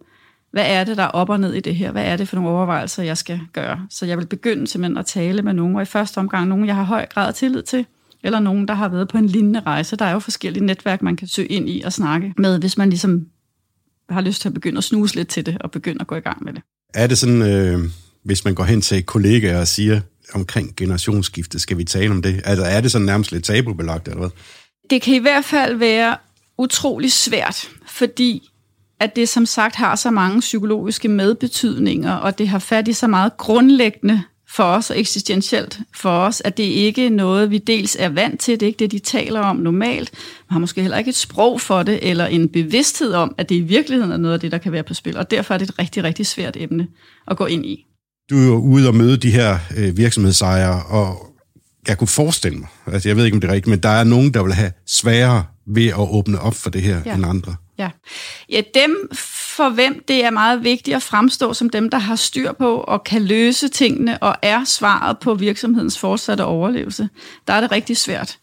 hvad 0.52 0.66
er 0.68 0.84
det, 0.84 0.98
der 0.98 1.04
er 1.04 1.08
op 1.08 1.30
og 1.30 1.40
ned 1.40 1.54
i 1.54 1.60
det 1.60 1.76
her? 1.76 1.92
Hvad 1.92 2.06
er 2.06 2.18
det 2.18 2.28
for 2.28 2.36
nogle 2.36 2.50
overvejelser, 2.50 3.04
jeg 3.04 3.18
skal 3.18 3.40
gøre? 3.54 3.88
Så 3.90 4.06
jeg 4.06 4.18
vil 4.18 4.26
begynde 4.26 4.68
simpelthen 4.68 4.98
at 4.98 5.06
tale 5.06 5.42
med 5.42 5.54
nogen, 5.54 5.76
og 5.76 5.82
i 5.82 5.86
første 5.86 6.18
omgang 6.18 6.48
nogen, 6.48 6.66
jeg 6.66 6.76
har 6.76 6.84
høj 6.84 7.06
grad 7.06 7.28
af 7.28 7.34
tillid 7.34 7.64
til, 7.64 7.86
eller 8.24 8.40
nogen, 8.40 8.68
der 8.68 8.74
har 8.74 8.90
været 8.90 9.08
på 9.08 9.18
en 9.18 9.26
lignende 9.26 9.60
rejse. 9.60 9.96
Der 9.96 10.06
er 10.06 10.12
jo 10.12 10.20
forskellige 10.20 10.66
netværk, 10.66 11.02
man 11.02 11.16
kan 11.16 11.28
søge 11.28 11.48
ind 11.48 11.70
i 11.70 11.82
og 11.86 11.94
snakke 11.94 12.34
med, 12.38 12.60
hvis 12.60 12.78
man 12.78 12.90
ligesom 12.90 13.26
har 14.10 14.22
lyst 14.22 14.42
til 14.42 14.50
at 14.50 14.54
begynde 14.54 14.78
at 14.78 14.84
snuse 14.84 15.16
lidt 15.16 15.28
til 15.28 15.46
det, 15.46 15.58
og 15.62 15.72
begynde 15.72 16.02
at 16.02 16.08
gå 16.08 16.16
i 16.16 16.20
gang 16.20 16.44
med 16.44 16.54
det. 16.54 16.62
Er 16.94 17.08
det 17.08 17.18
sådan, 17.18 17.42
øh, 17.42 17.80
hvis 18.24 18.46
man 18.46 18.56
går 18.56 18.64
hen 18.64 18.82
til 18.82 19.04
kollegaer 19.04 19.60
og 19.60 19.68
siger, 19.68 20.02
omkring 20.34 20.76
generationsskifte, 20.78 21.60
skal 21.60 21.78
vi 21.78 21.84
tale 21.84 22.12
om 22.12 22.22
det? 22.22 22.42
Altså 22.46 22.66
er 22.66 22.82
det 22.82 22.92
sådan 22.92 23.06
nærmest 23.06 23.32
lidt 23.32 23.44
tabubelagt, 23.44 24.08
eller 24.08 24.20
hvad? 24.20 24.30
Det 24.90 25.02
kan 25.02 25.14
i 25.14 25.18
hvert 25.18 25.46
fald 25.46 25.76
være 25.76 26.18
utrolig 26.58 27.12
svært, 27.12 27.70
fordi 27.88 28.50
at 29.00 29.16
det 29.16 29.30
som 29.30 29.46
sagt 29.46 29.76
har 29.76 29.96
så 29.96 30.12
mange 30.12 30.40
psykologiske 30.40 31.08
medbetydninger, 31.08 32.14
og 32.14 32.38
det 32.38 32.48
har 32.48 32.60
fat 32.60 32.88
i 32.88 32.94
så 32.94 33.08
meget 33.08 33.38
grundlæggende 33.38 34.24
for 34.50 34.64
os 34.64 34.90
og 34.90 35.00
eksistentielt 35.00 35.80
for 35.96 36.10
os, 36.10 36.42
at 36.46 36.58
det 36.58 36.64
ikke 36.64 37.06
er 37.06 37.10
noget, 37.10 37.52
vi 37.52 37.58
dels 37.58 37.98
er 38.00 38.10
vant 38.10 38.40
til, 38.40 38.54
det 38.60 38.64
er 38.64 38.68
ikke 38.68 38.80
det, 38.80 38.92
de 38.92 39.00
taler 39.00 39.40
om 39.40 39.56
normalt. 39.56 40.12
Man 40.50 40.54
har 40.54 40.60
måske 40.60 40.82
heller 40.82 40.98
ikke 40.98 41.10
et 41.10 41.16
sprog 41.16 41.62
for 41.62 41.84
det, 41.84 42.00
eller 42.10 42.26
en 42.26 42.50
bevidsthed 42.50 43.14
om, 43.14 43.36
at 43.38 43.50
det 43.50 43.56
i 43.56 43.60
virkeligheden 43.60 44.12
er 44.12 44.18
noget 44.18 44.34
af 44.34 44.40
det, 44.40 44.52
der 44.52 44.58
kan 44.58 44.72
være 44.72 44.84
på 44.84 44.94
spil, 44.94 45.18
og 45.18 45.32
derfor 45.32 45.54
er 45.54 45.58
det 45.58 45.70
et 45.70 45.80
rigtig, 45.80 46.04
rigtig 46.04 46.26
svært 46.26 46.58
emne 46.60 46.88
at 47.28 47.38
gå 47.38 47.46
ind 47.46 47.66
i. 47.66 47.86
Du 48.30 48.38
er 48.38 48.46
jo 48.46 48.58
ude 48.58 48.88
og 48.88 48.96
møde 48.96 49.18
de 49.18 49.32
her 49.32 49.58
øh, 49.78 49.98
virksomhedsejere, 49.98 50.84
og 50.84 51.36
jeg 51.88 51.98
kunne 51.98 52.08
forestille 52.08 52.58
mig, 52.58 52.68
altså 52.88 53.10
jeg 53.10 53.18
ved 53.18 53.26
ikke, 53.26 53.36
om 53.36 53.42
det 53.42 53.50
er 53.50 53.54
rigtigt, 53.54 53.70
men 53.70 53.80
der 53.80 53.90
er 53.90 54.04
nogen, 54.04 54.34
der 54.34 54.44
vil 54.44 54.54
have 54.54 54.72
sværere 54.88 55.44
ved 55.68 55.88
at 55.88 56.10
åbne 56.12 56.40
op 56.40 56.56
for 56.56 56.70
det 56.70 56.82
her 56.82 57.02
ja. 57.06 57.16
end 57.16 57.26
andre. 57.26 57.56
Ja. 57.78 57.90
ja, 58.50 58.62
dem 58.74 59.10
for 59.60 59.70
hvem 59.70 60.04
det 60.08 60.26
er 60.26 60.30
meget 60.30 60.64
vigtigt 60.64 60.96
at 60.96 61.04
fremstå 61.04 61.54
som 61.54 61.70
dem, 61.70 61.90
der 61.90 61.98
har 61.98 62.16
styr 62.16 62.52
på 62.52 62.78
og 62.78 63.04
kan 63.04 63.22
løse 63.22 63.68
tingene 63.68 64.18
og 64.24 64.36
er 64.42 64.64
svaret 64.64 65.20
på 65.20 65.34
virksomhedens 65.34 66.00
fortsatte 66.00 66.46
overlevelse, 66.46 67.10
der 67.48 67.54
er 67.54 67.62
det 67.62 67.72
rigtig 67.72 67.98
svært. 67.98 68.38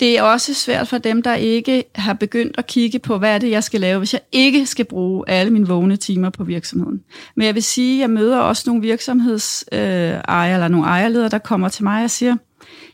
Det 0.00 0.18
er 0.18 0.22
også 0.22 0.54
svært 0.54 0.88
for 0.88 0.98
dem, 0.98 1.22
der 1.22 1.34
ikke 1.34 1.84
har 1.94 2.12
begyndt 2.12 2.58
at 2.58 2.66
kigge 2.66 2.98
på, 2.98 3.18
hvad 3.18 3.34
er 3.34 3.38
det, 3.38 3.50
jeg 3.50 3.64
skal 3.64 3.80
lave, 3.80 3.98
hvis 3.98 4.12
jeg 4.12 4.20
ikke 4.32 4.66
skal 4.66 4.84
bruge 4.84 5.24
alle 5.28 5.52
mine 5.52 5.68
vågne 5.68 5.96
timer 5.96 6.30
på 6.30 6.44
virksomheden. 6.44 7.00
Men 7.36 7.46
jeg 7.46 7.54
vil 7.54 7.62
sige, 7.62 7.94
at 7.94 8.00
jeg 8.00 8.10
møder 8.10 8.38
også 8.38 8.62
nogle 8.66 8.82
virksomhedsejere 8.82 10.48
øh, 10.48 10.54
eller 10.54 10.68
nogle 10.68 10.86
ejerledere, 10.86 11.28
der 11.28 11.38
kommer 11.38 11.68
til 11.68 11.84
mig 11.84 12.04
og 12.04 12.10
siger, 12.10 12.36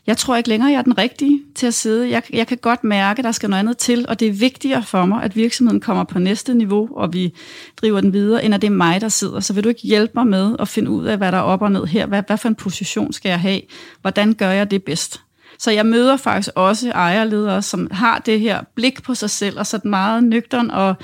jeg 0.07 0.17
tror 0.17 0.35
ikke 0.35 0.49
længere, 0.49 0.71
jeg 0.71 0.77
er 0.77 0.81
den 0.81 0.97
rigtige 0.97 1.41
til 1.55 1.67
at 1.67 1.73
sidde. 1.73 2.09
Jeg, 2.09 2.23
jeg 2.33 2.47
kan 2.47 2.57
godt 2.57 2.83
mærke, 2.83 3.19
at 3.19 3.23
der 3.23 3.31
skal 3.31 3.49
noget 3.49 3.59
andet 3.59 3.77
til, 3.77 4.05
og 4.07 4.19
det 4.19 4.27
er 4.27 4.31
vigtigere 4.31 4.83
for 4.83 5.05
mig, 5.05 5.23
at 5.23 5.35
virksomheden 5.35 5.81
kommer 5.81 6.03
på 6.03 6.19
næste 6.19 6.53
niveau, 6.53 6.89
og 6.95 7.13
vi 7.13 7.33
driver 7.77 8.01
den 8.01 8.13
videre, 8.13 8.45
end 8.45 8.53
at 8.53 8.61
det 8.61 8.67
er 8.67 8.71
mig, 8.71 9.01
der 9.01 9.09
sidder. 9.09 9.39
Så 9.39 9.53
vil 9.53 9.63
du 9.63 9.69
ikke 9.69 9.81
hjælpe 9.87 10.11
mig 10.15 10.27
med 10.27 10.55
at 10.59 10.67
finde 10.67 10.91
ud 10.91 11.05
af, 11.05 11.17
hvad 11.17 11.31
der 11.31 11.37
er 11.37 11.41
op 11.41 11.61
og 11.61 11.71
ned 11.71 11.85
her? 11.85 12.05
Hvad, 12.05 12.23
hvad 12.27 12.37
for 12.37 12.49
en 12.49 12.55
position 12.55 13.13
skal 13.13 13.29
jeg 13.29 13.39
have? 13.39 13.61
Hvordan 14.01 14.33
gør 14.33 14.49
jeg 14.49 14.71
det 14.71 14.83
bedst? 14.83 15.21
Så 15.59 15.71
jeg 15.71 15.85
møder 15.85 16.17
faktisk 16.17 16.49
også 16.55 16.91
ejerledere, 16.91 17.61
som 17.61 17.87
har 17.91 18.19
det 18.19 18.39
her 18.39 18.63
blik 18.75 19.03
på 19.03 19.15
sig 19.15 19.29
selv, 19.29 19.59
og 19.59 19.67
sådan 19.67 19.91
meget 19.91 20.23
nøgtern 20.23 20.71
og 20.71 20.95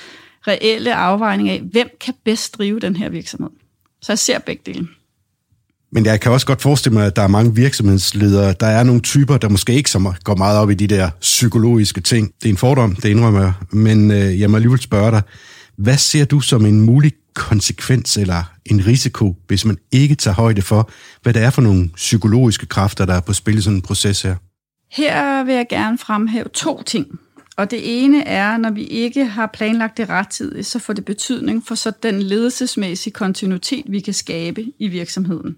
reelle 0.48 0.96
afvejning 0.96 1.50
af, 1.50 1.60
hvem 1.60 1.90
kan 2.00 2.14
bedst 2.24 2.58
drive 2.58 2.80
den 2.80 2.96
her 2.96 3.10
virksomhed. 3.10 3.50
Så 4.02 4.12
jeg 4.12 4.20
ser 4.20 4.40
begge 4.40 4.74
dele. 4.74 4.88
Men 5.92 6.06
jeg 6.06 6.20
kan 6.20 6.32
også 6.32 6.46
godt 6.46 6.62
forestille 6.62 6.94
mig, 6.94 7.06
at 7.06 7.16
der 7.16 7.22
er 7.22 7.28
mange 7.28 7.56
virksomhedsledere, 7.56 8.54
der 8.60 8.68
er 8.68 8.84
nogle 8.84 9.02
typer, 9.02 9.38
der 9.38 9.50
måske 9.50 9.74
ikke 9.74 9.92
så 9.92 10.14
går 10.24 10.36
meget 10.36 10.60
op 10.60 10.72
i 10.72 10.74
de 10.74 10.88
der 10.88 11.10
psykologiske 11.22 12.02
ting. 12.02 12.34
Det 12.42 12.50
er 12.50 12.54
en 12.54 12.58
fordom, 12.58 12.96
det 12.96 13.10
indrømmer 13.10 13.42
jeg. 13.42 13.54
Men 13.72 14.12
øh, 14.12 14.40
jeg 14.40 14.50
må 14.50 14.58
alligevel 14.58 14.82
spørge 14.82 15.12
dig, 15.12 15.22
hvad 15.78 15.98
ser 15.98 16.26
du 16.26 16.40
som 16.40 16.66
en 16.66 16.82
mulig 16.82 17.12
konsekvens 17.34 18.18
eller 18.18 18.44
en 18.66 18.88
risiko, 18.88 19.36
hvis 19.48 19.66
man 19.66 19.78
ikke 19.92 20.16
tager 20.16 20.36
højde 20.36 20.62
for, 20.62 20.90
hvad 21.22 21.34
det 21.34 21.44
er 21.44 21.50
for 21.50 21.62
nogle 21.62 21.90
psykologiske 21.96 22.66
kræfter, 22.66 23.06
der 23.06 23.14
er 23.14 23.22
på 23.22 23.34
spil 23.34 23.58
i 23.58 23.62
sådan 23.62 23.76
en 23.76 23.82
proces 23.82 24.22
her? 24.22 24.36
Her 24.92 25.44
vil 25.44 25.56
jeg 25.56 25.66
gerne 25.70 25.98
fremhæve 25.98 26.48
to 26.54 26.84
ting. 26.84 27.08
Og 27.58 27.72
det 27.72 28.04
ene 28.04 28.28
er, 28.28 28.58
når 28.58 28.72
vi 28.72 28.84
ikke 28.84 29.26
har 29.26 29.50
planlagt 29.54 29.98
det 29.98 30.10
rettidigt, 30.10 30.66
så 30.66 30.80
får 30.80 30.94
det 30.94 31.06
betydning 31.06 31.64
for 31.68 31.76
så 31.76 31.92
den 32.04 32.22
ledelsesmæssige 32.22 33.14
kontinuitet, 33.14 33.86
vi 33.90 34.00
kan 34.00 34.14
skabe 34.14 34.66
i 34.80 34.88
virksomheden. 34.88 35.56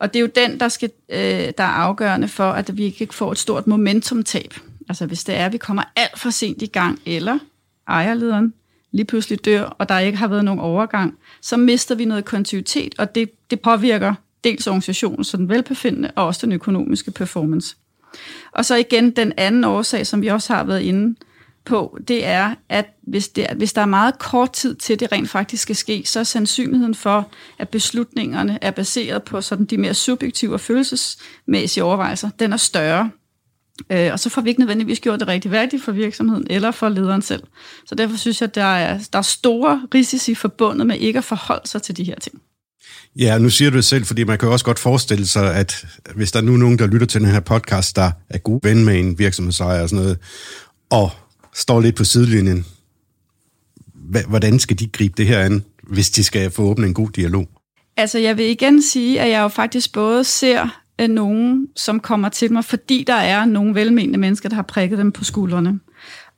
Og 0.00 0.12
det 0.12 0.18
er 0.18 0.20
jo 0.20 0.30
den, 0.34 0.60
der, 0.60 0.68
skal, 0.68 0.90
øh, 1.08 1.18
der 1.58 1.64
er 1.64 1.66
afgørende 1.66 2.28
for, 2.28 2.50
at 2.50 2.76
vi 2.76 2.84
ikke 2.84 3.14
får 3.14 3.32
et 3.32 3.38
stort 3.38 3.66
momentumtab. 3.66 4.54
Altså 4.88 5.06
hvis 5.06 5.24
det 5.24 5.36
er, 5.36 5.46
at 5.46 5.52
vi 5.52 5.58
kommer 5.58 5.82
alt 5.96 6.18
for 6.18 6.30
sent 6.30 6.62
i 6.62 6.66
gang, 6.66 7.00
eller 7.06 7.38
ejerlederen 7.88 8.54
lige 8.92 9.04
pludselig 9.04 9.44
dør, 9.44 9.62
og 9.62 9.88
der 9.88 9.98
ikke 9.98 10.18
har 10.18 10.28
været 10.28 10.44
nogen 10.44 10.60
overgang, 10.60 11.18
så 11.40 11.56
mister 11.56 11.94
vi 11.94 12.04
noget 12.04 12.24
kontinuitet, 12.24 12.94
og 12.98 13.14
det, 13.14 13.30
det 13.50 13.60
påvirker 13.60 14.14
dels 14.44 14.66
organisationen, 14.66 15.24
så 15.24 15.36
den 15.36 15.48
velbefindende, 15.48 16.10
og 16.16 16.26
også 16.26 16.46
den 16.46 16.52
økonomiske 16.52 17.10
performance. 17.10 17.76
Og 18.52 18.64
så 18.64 18.76
igen 18.76 19.10
den 19.10 19.32
anden 19.36 19.64
årsag, 19.64 20.06
som 20.06 20.22
vi 20.22 20.26
også 20.26 20.54
har 20.54 20.64
været 20.64 20.80
inde 20.80 21.16
på, 21.66 21.98
det 22.08 22.26
er, 22.26 22.54
at 22.68 22.86
hvis, 23.06 23.28
det, 23.28 23.46
hvis 23.56 23.72
der 23.72 23.82
er 23.82 23.86
meget 23.86 24.18
kort 24.18 24.52
tid 24.52 24.74
til, 24.74 25.00
det 25.00 25.12
rent 25.12 25.30
faktisk 25.30 25.62
skal 25.62 25.76
ske, 25.76 26.02
så 26.06 26.20
er 26.20 26.24
sandsynligheden 26.24 26.94
for, 26.94 27.30
at 27.58 27.68
beslutningerne 27.68 28.58
er 28.62 28.70
baseret 28.70 29.22
på 29.22 29.40
sådan 29.40 29.66
de 29.66 29.78
mere 29.78 29.94
subjektive 29.94 30.54
og 30.54 30.60
følelsesmæssige 30.60 31.84
overvejelser, 31.84 32.30
den 32.38 32.52
er 32.52 32.56
større. 32.56 33.10
Øh, 33.92 34.12
og 34.12 34.20
så 34.20 34.30
får 34.30 34.42
vi 34.42 34.48
ikke 34.48 34.60
nødvendigvis 34.60 35.00
gjort 35.00 35.20
det 35.20 35.28
rigtig 35.28 35.50
værdigt 35.50 35.84
for 35.84 35.92
virksomheden 35.92 36.46
eller 36.50 36.70
for 36.70 36.88
lederen 36.88 37.22
selv. 37.22 37.42
Så 37.86 37.94
derfor 37.94 38.16
synes 38.16 38.40
jeg, 38.40 38.48
at 38.48 38.54
der 38.54 38.62
er, 38.62 38.98
der 39.12 39.18
er 39.18 39.22
store 39.22 39.82
risici 39.94 40.34
forbundet 40.34 40.86
med 40.86 40.98
ikke 40.98 41.18
at 41.18 41.24
forholde 41.24 41.68
sig 41.68 41.82
til 41.82 41.96
de 41.96 42.04
her 42.04 42.14
ting. 42.14 42.40
Ja, 43.18 43.38
nu 43.38 43.50
siger 43.50 43.70
du 43.70 43.76
det 43.76 43.84
selv, 43.84 44.04
fordi 44.04 44.24
man 44.24 44.38
kan 44.38 44.48
også 44.48 44.64
godt 44.64 44.78
forestille 44.78 45.26
sig, 45.26 45.54
at 45.54 45.86
hvis 46.14 46.32
der 46.32 46.38
er 46.38 46.44
nu 46.44 46.56
nogen, 46.56 46.78
der 46.78 46.86
lytter 46.86 47.06
til 47.06 47.20
den 47.20 47.30
her 47.30 47.40
podcast, 47.40 47.96
der 47.96 48.10
er 48.28 48.38
god 48.38 48.60
ven 48.62 48.84
med 48.84 48.98
en 48.98 49.18
virksomhedsejer 49.18 49.82
og 49.82 49.88
sådan 49.88 50.02
noget, 50.02 50.18
og 50.90 51.10
står 51.56 51.80
lidt 51.80 51.96
på 51.96 52.04
sidelinjen. 52.04 52.66
Hvordan 54.28 54.58
skal 54.58 54.78
de 54.78 54.86
gribe 54.86 55.14
det 55.16 55.26
her 55.26 55.40
an, 55.40 55.64
hvis 55.82 56.10
de 56.10 56.24
skal 56.24 56.50
få 56.50 56.62
åbnet 56.62 56.86
en 56.86 56.94
god 56.94 57.08
dialog? 57.10 57.48
Altså, 57.96 58.18
jeg 58.18 58.36
vil 58.36 58.46
igen 58.46 58.82
sige, 58.82 59.20
at 59.20 59.30
jeg 59.30 59.40
jo 59.40 59.48
faktisk 59.48 59.92
både 59.92 60.24
ser 60.24 60.82
øh, 61.00 61.08
nogen, 61.08 61.68
som 61.76 62.00
kommer 62.00 62.28
til 62.28 62.52
mig, 62.52 62.64
fordi 62.64 63.04
der 63.06 63.14
er 63.14 63.44
nogle 63.44 63.74
velmenende 63.74 64.18
mennesker, 64.18 64.48
der 64.48 64.56
har 64.56 64.62
prikket 64.62 64.98
dem 64.98 65.12
på 65.12 65.24
skuldrene. 65.24 65.80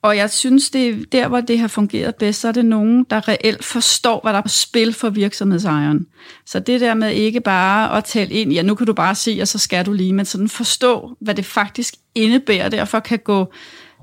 Og 0.03 0.17
jeg 0.17 0.31
synes, 0.31 0.71
det 0.71 0.89
er 0.89 0.97
der, 1.13 1.29
hvor 1.29 1.41
det 1.41 1.59
har 1.59 1.69
fungeret 1.69 2.15
bedst, 2.15 2.41
så 2.41 2.49
er 2.49 2.53
det 2.53 2.65
nogen, 2.65 3.07
der 3.11 3.29
reelt 3.29 3.65
forstår, 3.65 4.21
hvad 4.23 4.33
der 4.33 4.39
er 4.39 4.43
på 4.43 4.49
spil 4.49 4.93
for 4.93 5.11
virksomhedsejeren. 5.11 6.07
Så 6.47 6.61
det 6.61 6.81
der 6.81 6.95
med 6.95 7.13
ikke 7.13 7.41
bare 7.41 7.97
at 7.97 8.05
tale 8.05 8.31
ind, 8.31 8.53
ja, 8.53 8.63
nu 8.63 8.75
kan 8.75 8.87
du 8.87 8.93
bare 8.93 9.15
se, 9.15 9.39
og 9.43 9.49
så 9.49 9.59
skal 9.59 9.87
du 9.87 9.93
lige, 9.93 10.13
men 10.13 10.25
sådan 10.25 10.49
forstå, 10.49 11.17
hvad 11.21 11.35
det 11.35 11.45
faktisk 11.45 11.95
indebærer, 12.15 12.69
derfor 12.69 13.01
kan 13.01 13.19
gå 13.19 13.53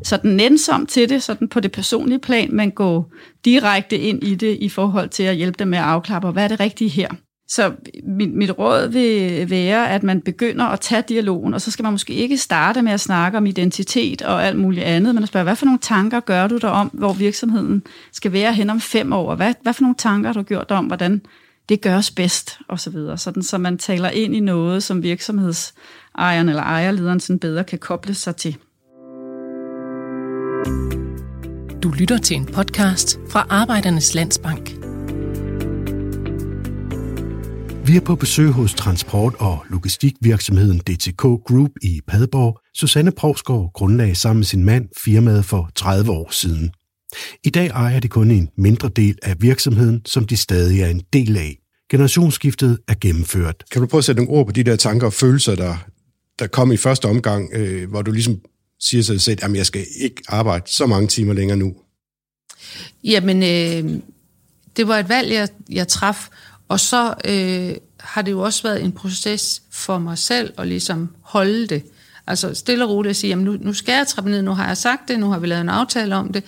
sådan 0.04 0.32
nænsom 0.32 0.86
til 0.86 1.10
det, 1.10 1.24
sådan 1.24 1.48
på 1.48 1.60
det 1.60 1.72
personlige 1.72 2.20
plan, 2.20 2.56
men 2.56 2.72
gå 2.72 3.06
direkte 3.46 3.98
ind 3.98 4.24
i 4.24 4.36
det 4.36 4.58
i 4.62 4.70
forhold 4.70 5.10
til 5.10 5.24
at 5.24 5.36
hjælpe 5.36 5.60
dem 5.60 5.68
med 5.68 5.78
at 5.78 5.84
afklappe, 5.84 6.32
hvad 6.32 6.44
er 6.44 6.48
det 6.48 6.60
rigtige 6.60 6.90
her. 6.90 7.08
Så 7.48 7.72
mit, 8.04 8.34
mit 8.34 8.60
råd 8.60 8.88
vil 8.88 9.50
være, 9.50 9.90
at 9.90 10.04
man 10.04 10.22
begynder 10.22 10.66
at 10.66 10.80
tage 10.80 11.04
dialogen, 11.10 11.54
og 11.54 11.62
så 11.62 11.72
skal 11.72 11.84
man 11.84 11.94
måske 11.94 12.14
ikke 12.14 12.38
starte 12.38 12.82
med 12.82 12.92
at 12.92 13.00
snakke 13.00 13.38
om 13.38 13.46
identitet 13.46 14.22
og 14.22 14.46
alt 14.46 14.58
muligt 14.58 14.86
andet, 14.86 15.16
men 15.16 15.24
at 15.24 15.30
spørge, 15.30 15.44
hvad 15.44 15.56
for 15.56 15.66
nogle 15.66 15.80
tanker 15.80 16.20
gør 16.20 16.48
du 16.48 16.58
dig 16.58 16.72
om, 16.72 16.88
hvor 16.94 17.14
virksomheden 17.14 17.84
skal 18.14 18.32
være 18.32 18.54
hen 18.54 18.70
om 18.70 18.82
fem 18.82 19.14
år? 19.14 19.36
Hvad, 19.36 19.54
hvad 19.62 19.74
for 19.74 19.82
nogle 19.82 19.96
tanker 19.98 20.28
har 20.28 20.34
du 20.34 20.42
gjort 20.42 20.70
dig 20.70 20.78
om, 20.78 20.86
hvordan 20.86 21.22
det 21.70 21.82
gøres 21.82 22.12
bedst, 22.12 22.60
og 22.68 22.80
så 22.80 22.90
videre. 22.90 23.18
Sådan, 23.18 23.44
så 23.44 23.58
man 23.58 23.78
taler 23.78 24.10
ind 24.10 24.36
i 24.36 24.40
noget, 24.40 24.84
som 24.84 25.04
virksomhedsejeren 25.04 26.50
eller 26.50 26.64
ejerlederen 26.64 27.20
sådan 27.20 27.40
bedre 27.40 27.64
kan 27.64 27.80
koble 27.80 28.14
sig 28.14 28.36
til. 28.36 28.58
Du 31.84 31.92
lytter 31.92 32.18
til 32.18 32.38
en 32.38 32.46
podcast 32.46 33.20
fra 33.30 33.48
Arbejdernes 33.50 34.16
Landsbank. 34.16 34.70
Vi 37.88 37.98
er 37.98 38.02
på 38.06 38.16
besøg 38.16 38.50
hos 38.50 38.74
transport- 38.74 39.36
og 39.40 39.66
logistikvirksomheden 39.70 40.80
DTK 40.80 41.22
Group 41.22 41.70
i 41.82 42.02
Padborg. 42.08 42.60
Susanne 42.74 43.12
Provsgaard 43.12 43.72
grundlagde 43.74 44.16
sammen 44.16 44.40
med 44.40 44.46
sin 44.46 44.64
mand 44.64 44.90
firmaet 45.04 45.46
for 45.46 45.70
30 45.76 46.12
år 46.12 46.32
siden. 46.32 46.72
I 47.44 47.50
dag 47.50 47.68
ejer 47.68 48.00
de 48.00 48.08
kun 48.08 48.32
en 48.32 48.50
mindre 48.58 48.90
del 48.90 49.18
af 49.24 49.36
virksomheden, 49.40 50.02
som 50.06 50.26
de 50.26 50.38
stadig 50.38 50.82
er 50.82 50.88
en 50.88 51.02
del 51.14 51.38
af. 51.38 51.58
Generationsskiftet 51.92 52.80
er 52.88 52.96
gennemført. 53.02 53.64
Kan 53.72 53.82
du 53.82 53.88
prøve 53.88 54.00
at 54.00 54.06
sætte 54.06 54.22
nogle 54.22 54.40
ord 54.40 54.46
på 54.46 54.52
de 54.52 54.64
der 54.64 54.76
tanker 54.76 55.08
og 55.08 55.14
følelser, 55.14 55.56
der, 55.56 55.76
der 56.40 56.48
kom 56.48 56.72
i 56.72 56.78
første 56.78 57.06
omgang, 57.06 57.50
øh, 57.54 57.90
hvor 57.90 58.02
du 58.02 58.12
ligesom 58.12 58.40
siger 58.86 59.04
sig 59.04 59.22
selv, 59.22 59.40
at 59.42 59.56
jeg 59.56 59.66
skal 59.66 59.86
ikke 60.00 60.22
arbejde 60.28 60.64
så 60.68 60.86
mange 60.86 61.08
timer 61.08 61.34
længere 61.34 61.58
nu? 61.58 61.76
Jamen, 63.04 63.44
øh, 63.44 64.00
det 64.78 64.88
var 64.88 65.00
et 65.00 65.10
valg, 65.10 65.32
jeg, 65.32 65.50
jeg 65.70 65.88
traf, 65.88 66.28
og 66.68 66.80
så 66.80 67.14
øh, 67.26 67.76
har 68.00 68.22
det 68.22 68.32
jo 68.32 68.42
også 68.42 68.64
været 68.64 68.84
en 68.84 68.92
proces 68.92 69.62
for 69.72 69.98
mig 69.98 70.18
selv 70.18 70.54
at 70.58 70.68
ligesom 70.68 71.10
holde 71.22 71.68
det. 71.68 71.84
Altså 72.28 72.54
stille 72.54 72.84
og 72.84 72.90
roligt 72.90 73.10
at 73.10 73.16
sige, 73.16 73.30
jamen 73.30 73.46
nu, 73.46 73.58
nu 73.62 73.74
skal 73.74 73.94
jeg 73.94 74.08
trappe 74.08 74.32
ned, 74.32 74.42
nu 74.42 74.52
har 74.52 74.68
jeg 74.68 74.78
sagt 74.78 75.08
det, 75.08 75.20
nu 75.20 75.30
har 75.30 75.40
vi 75.40 75.48
lavet 75.48 75.62
en 75.62 75.70
aftale 75.70 76.16
om 76.16 76.34
det, 76.34 76.44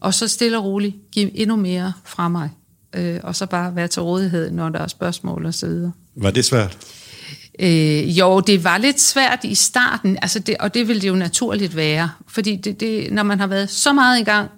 og 0.00 0.14
så 0.14 0.28
stille 0.28 0.58
og 0.58 0.64
roligt 0.64 0.96
give 1.12 1.36
endnu 1.36 1.56
mere 1.56 1.92
fra 2.04 2.28
mig. 2.28 2.50
Øh, 2.94 3.20
og 3.22 3.36
så 3.36 3.46
bare 3.46 3.76
være 3.76 3.88
til 3.88 4.02
rådighed, 4.02 4.50
når 4.50 4.68
der 4.68 4.78
er 4.78 4.88
spørgsmål 4.88 5.46
og 5.46 5.54
så 5.54 5.66
videre. 5.66 5.92
Var 6.16 6.30
det 6.30 6.44
svært? 6.44 6.78
Øh, 7.58 8.18
jo, 8.18 8.40
det 8.40 8.64
var 8.64 8.78
lidt 8.78 9.00
svært 9.00 9.44
i 9.44 9.54
starten, 9.54 10.18
altså 10.22 10.38
det, 10.38 10.56
og 10.60 10.74
det 10.74 10.88
vil 10.88 11.02
det 11.02 11.08
jo 11.08 11.14
naturligt 11.14 11.76
være. 11.76 12.10
Fordi 12.28 12.56
det, 12.56 12.80
det, 12.80 13.12
når 13.12 13.22
man 13.22 13.40
har 13.40 13.46
været 13.46 13.70
så 13.70 13.92
meget 13.92 14.20
i 14.20 14.24
gang, 14.24 14.50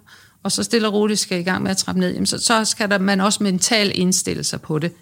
og 0.43 0.53
så 0.53 0.63
stille 0.63 0.89
og 0.89 0.95
roligt 0.95 1.21
skal 1.21 1.41
i 1.41 1.43
gang 1.43 1.63
med 1.63 1.71
at 1.71 1.77
trappe 1.77 2.01
ned, 2.01 2.13
jamen 2.13 2.27
så, 2.27 2.39
så 2.39 2.65
skal 2.65 2.91
der, 2.91 2.99
man 2.99 3.21
også 3.21 3.43
mentalt 3.43 3.93
indstille 3.95 4.45
sig 4.45 4.61
på 4.61 4.79
det. 4.79 4.93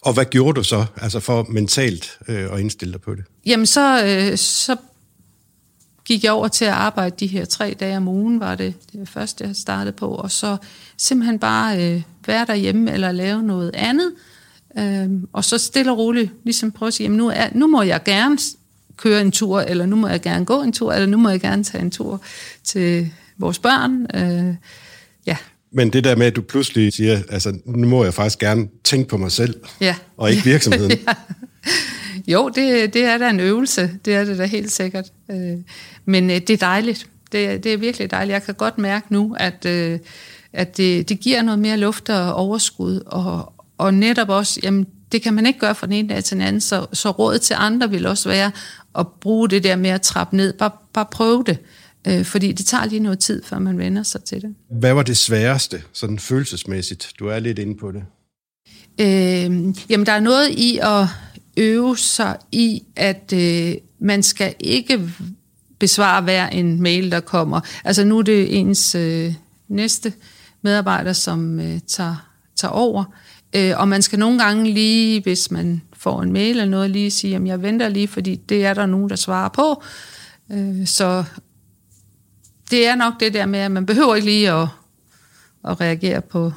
Og 0.00 0.12
hvad 0.12 0.24
gjorde 0.24 0.56
du 0.56 0.62
så, 0.62 0.86
altså 0.96 1.20
for 1.20 1.46
mentalt 1.48 2.18
øh, 2.28 2.52
at 2.52 2.60
indstille 2.60 2.92
dig 2.92 3.00
på 3.00 3.14
det? 3.14 3.24
Jamen 3.46 3.66
så, 3.66 4.04
øh, 4.04 4.38
så 4.38 4.76
gik 6.04 6.24
jeg 6.24 6.32
over 6.32 6.48
til 6.48 6.64
at 6.64 6.72
arbejde 6.72 7.16
de 7.20 7.26
her 7.26 7.44
tre 7.44 7.76
dage 7.80 7.96
om 7.96 8.08
ugen, 8.08 8.40
var 8.40 8.54
det 8.54 8.74
det 8.92 9.08
første, 9.08 9.44
jeg 9.44 9.56
startede 9.56 9.92
på, 9.92 10.08
og 10.08 10.30
så 10.30 10.56
simpelthen 10.96 11.38
bare 11.38 11.84
øh, 11.84 12.02
være 12.26 12.46
derhjemme 12.46 12.92
eller 12.92 13.12
lave 13.12 13.42
noget 13.42 13.70
andet, 13.74 14.12
øh, 14.12 14.35
og 15.32 15.44
så 15.44 15.58
stille 15.58 15.92
og 15.92 15.98
roligt 15.98 16.32
ligesom 16.44 16.72
prøve 16.72 16.86
at 16.86 16.94
sige, 16.94 17.04
jamen 17.04 17.18
nu, 17.18 17.28
er, 17.28 17.48
nu 17.52 17.66
må 17.66 17.82
jeg 17.82 18.02
gerne 18.04 18.38
køre 18.96 19.20
en 19.20 19.32
tur, 19.32 19.60
eller 19.60 19.86
nu 19.86 19.96
må 19.96 20.08
jeg 20.08 20.20
gerne 20.20 20.44
gå 20.44 20.62
en 20.62 20.72
tur, 20.72 20.92
eller 20.92 21.06
nu 21.06 21.16
må 21.16 21.28
jeg 21.28 21.40
gerne 21.40 21.64
tage 21.64 21.82
en 21.82 21.90
tur 21.90 22.22
til 22.64 23.10
vores 23.38 23.58
børn. 23.58 24.06
Øh, 24.14 24.54
ja. 25.26 25.36
Men 25.72 25.90
det 25.90 26.04
der 26.04 26.16
med, 26.16 26.26
at 26.26 26.36
du 26.36 26.42
pludselig 26.42 26.92
siger, 26.92 27.22
altså 27.28 27.58
nu 27.64 27.88
må 27.88 28.04
jeg 28.04 28.14
faktisk 28.14 28.38
gerne 28.38 28.68
tænke 28.84 29.08
på 29.08 29.16
mig 29.16 29.32
selv, 29.32 29.54
ja. 29.80 29.94
og 30.16 30.30
ikke 30.30 30.44
virksomheden. 30.44 30.92
ja. 31.08 31.14
Jo, 32.26 32.48
det, 32.48 32.94
det 32.94 33.04
er 33.04 33.18
da 33.18 33.30
en 33.30 33.40
øvelse, 33.40 33.90
det 34.04 34.14
er 34.14 34.24
det 34.24 34.38
da 34.38 34.44
helt 34.44 34.72
sikkert. 34.72 35.12
Øh, 35.30 35.58
men 36.04 36.30
øh, 36.30 36.36
det 36.36 36.50
er 36.50 36.56
dejligt, 36.56 37.06
det, 37.32 37.64
det 37.64 37.72
er 37.72 37.76
virkelig 37.76 38.10
dejligt. 38.10 38.32
Jeg 38.32 38.42
kan 38.42 38.54
godt 38.54 38.78
mærke 38.78 39.06
nu, 39.12 39.36
at, 39.38 39.66
øh, 39.66 39.98
at 40.52 40.76
det, 40.76 41.08
det 41.08 41.20
giver 41.20 41.42
noget 41.42 41.58
mere 41.58 41.76
luft 41.76 42.08
og 42.08 42.34
overskud, 42.34 43.00
og, 43.06 43.52
og 43.78 43.94
netop 43.94 44.28
også, 44.28 44.60
jamen 44.62 44.86
det 45.12 45.22
kan 45.22 45.34
man 45.34 45.46
ikke 45.46 45.58
gøre 45.58 45.74
fra 45.74 45.86
den 45.86 45.94
ene 45.94 46.08
dag 46.08 46.24
til 46.24 46.36
den 46.36 46.46
anden, 46.46 46.60
så, 46.60 46.86
så 46.92 47.10
råd 47.10 47.38
til 47.38 47.56
andre 47.58 47.90
vil 47.90 48.06
også 48.06 48.28
være 48.28 48.50
at 48.98 49.06
bruge 49.20 49.48
det 49.48 49.64
der 49.64 49.76
med 49.76 49.90
at 49.90 50.02
trappe 50.02 50.36
ned. 50.36 50.52
Bare, 50.52 50.70
bare 50.92 51.06
prøve 51.10 51.44
det. 51.46 51.58
Øh, 52.08 52.24
fordi 52.24 52.52
det 52.52 52.66
tager 52.66 52.84
lige 52.84 53.00
noget 53.00 53.18
tid, 53.18 53.42
før 53.44 53.58
man 53.58 53.78
vender 53.78 54.02
sig 54.02 54.24
til 54.24 54.42
det. 54.42 54.54
Hvad 54.70 54.94
var 54.94 55.02
det 55.02 55.16
sværeste, 55.16 55.82
sådan 55.92 56.18
følelsesmæssigt? 56.18 57.12
Du 57.18 57.26
er 57.26 57.38
lidt 57.38 57.58
inde 57.58 57.76
på 57.76 57.92
det. 57.92 58.02
Øh, 59.00 59.74
jamen, 59.90 60.06
der 60.06 60.12
er 60.12 60.20
noget 60.20 60.48
i 60.50 60.78
at 60.82 61.06
øve 61.56 61.96
sig 61.96 62.36
i, 62.52 62.82
at 62.96 63.32
øh, 63.34 63.74
man 63.98 64.22
skal 64.22 64.54
ikke 64.60 65.10
besvare 65.78 66.22
hver 66.22 66.48
en 66.48 66.82
mail, 66.82 67.10
der 67.10 67.20
kommer. 67.20 67.60
Altså 67.84 68.04
nu 68.04 68.18
er 68.18 68.22
det 68.22 68.58
ens 68.58 68.94
øh, 68.94 69.34
næste 69.68 70.12
medarbejder, 70.62 71.12
som 71.12 71.60
øh, 71.60 71.80
tager, 71.86 72.28
tager 72.56 72.72
over. 72.72 73.04
Øh, 73.54 73.72
og 73.76 73.88
man 73.88 74.02
skal 74.02 74.18
nogle 74.18 74.42
gange 74.42 74.72
lige, 74.72 75.22
hvis 75.22 75.50
man 75.50 75.82
får 75.92 76.22
en 76.22 76.32
mail 76.32 76.50
eller 76.50 76.64
noget, 76.64 76.90
lige 76.90 77.10
sige, 77.10 77.36
at 77.36 77.46
jeg 77.46 77.62
venter 77.62 77.88
lige, 77.88 78.08
fordi 78.08 78.36
det 78.36 78.66
er 78.66 78.74
der 78.74 78.86
nogen, 78.86 79.10
der 79.10 79.16
svarer 79.16 79.48
på. 79.48 79.82
Øh, 80.52 80.86
så 80.86 81.24
det 82.70 82.86
er 82.86 82.94
nok 82.94 83.20
det 83.20 83.34
der 83.34 83.46
med, 83.46 83.58
at 83.58 83.70
man 83.70 83.86
behøver 83.86 84.14
ikke 84.14 84.28
lige 84.28 84.52
at, 84.52 84.68
at 85.64 85.80
reagere 85.80 86.20
på, 86.20 86.52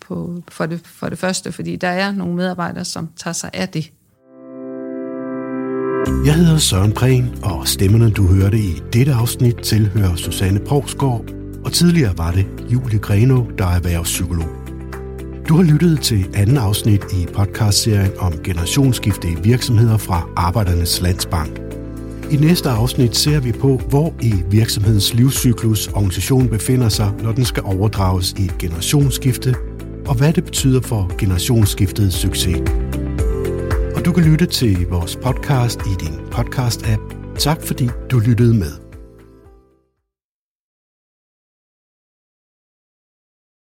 på, 0.00 0.42
for, 0.48 0.66
det, 0.66 0.80
for 0.84 1.08
det 1.08 1.18
første, 1.18 1.52
fordi 1.52 1.76
der 1.76 1.88
er 1.88 2.12
nogle 2.12 2.34
medarbejdere, 2.34 2.84
som 2.84 3.08
tager 3.16 3.34
sig 3.34 3.50
af 3.52 3.68
det. 3.68 3.92
Jeg 6.26 6.34
hedder 6.34 6.58
Søren 6.58 6.92
Prehn, 6.92 7.38
og 7.42 7.68
stemmerne, 7.68 8.10
du 8.10 8.26
hørte 8.26 8.58
i 8.58 8.82
dette 8.92 9.12
afsnit, 9.12 9.56
tilhører 9.56 10.16
Susanne 10.16 10.60
Provsgaard, 10.60 11.24
og 11.64 11.72
tidligere 11.72 12.18
var 12.18 12.30
det 12.30 12.46
Julie 12.72 12.98
Greno, 12.98 13.44
der 13.58 13.66
er 13.66 13.76
erhvervspsykolog. 13.76 14.63
Du 15.48 15.56
har 15.56 15.62
lyttet 15.62 16.00
til 16.00 16.26
anden 16.34 16.56
afsnit 16.56 17.02
i 17.12 17.26
podcastserien 17.34 18.10
om 18.18 18.32
generationsskifte 18.44 19.28
i 19.28 19.34
virksomheder 19.42 19.96
fra 19.96 20.28
Arbejdernes 20.36 21.00
Landsbank. 21.00 21.60
I 22.30 22.36
næste 22.36 22.70
afsnit 22.70 23.16
ser 23.16 23.40
vi 23.40 23.52
på, 23.52 23.80
hvor 23.88 24.14
i 24.22 24.34
virksomhedens 24.50 25.14
livscyklus 25.14 25.88
organisationen 25.88 26.48
befinder 26.48 26.88
sig, 26.88 27.12
når 27.22 27.32
den 27.32 27.44
skal 27.44 27.62
overdrages 27.62 28.32
i 28.32 28.44
et 28.44 28.58
generationsskifte, 28.58 29.54
og 30.06 30.14
hvad 30.14 30.32
det 30.32 30.44
betyder 30.44 30.80
for 30.80 31.10
generationsskiftets 31.18 32.16
succes. 32.16 32.58
Og 33.96 34.04
du 34.04 34.12
kan 34.12 34.24
lytte 34.24 34.46
til 34.46 34.86
vores 34.90 35.16
podcast 35.16 35.80
i 35.80 36.04
din 36.04 36.14
podcast-app. 36.32 37.34
Tak 37.38 37.62
fordi 37.62 37.88
du 38.10 38.18
lyttede 38.18 38.54
med. 38.54 38.83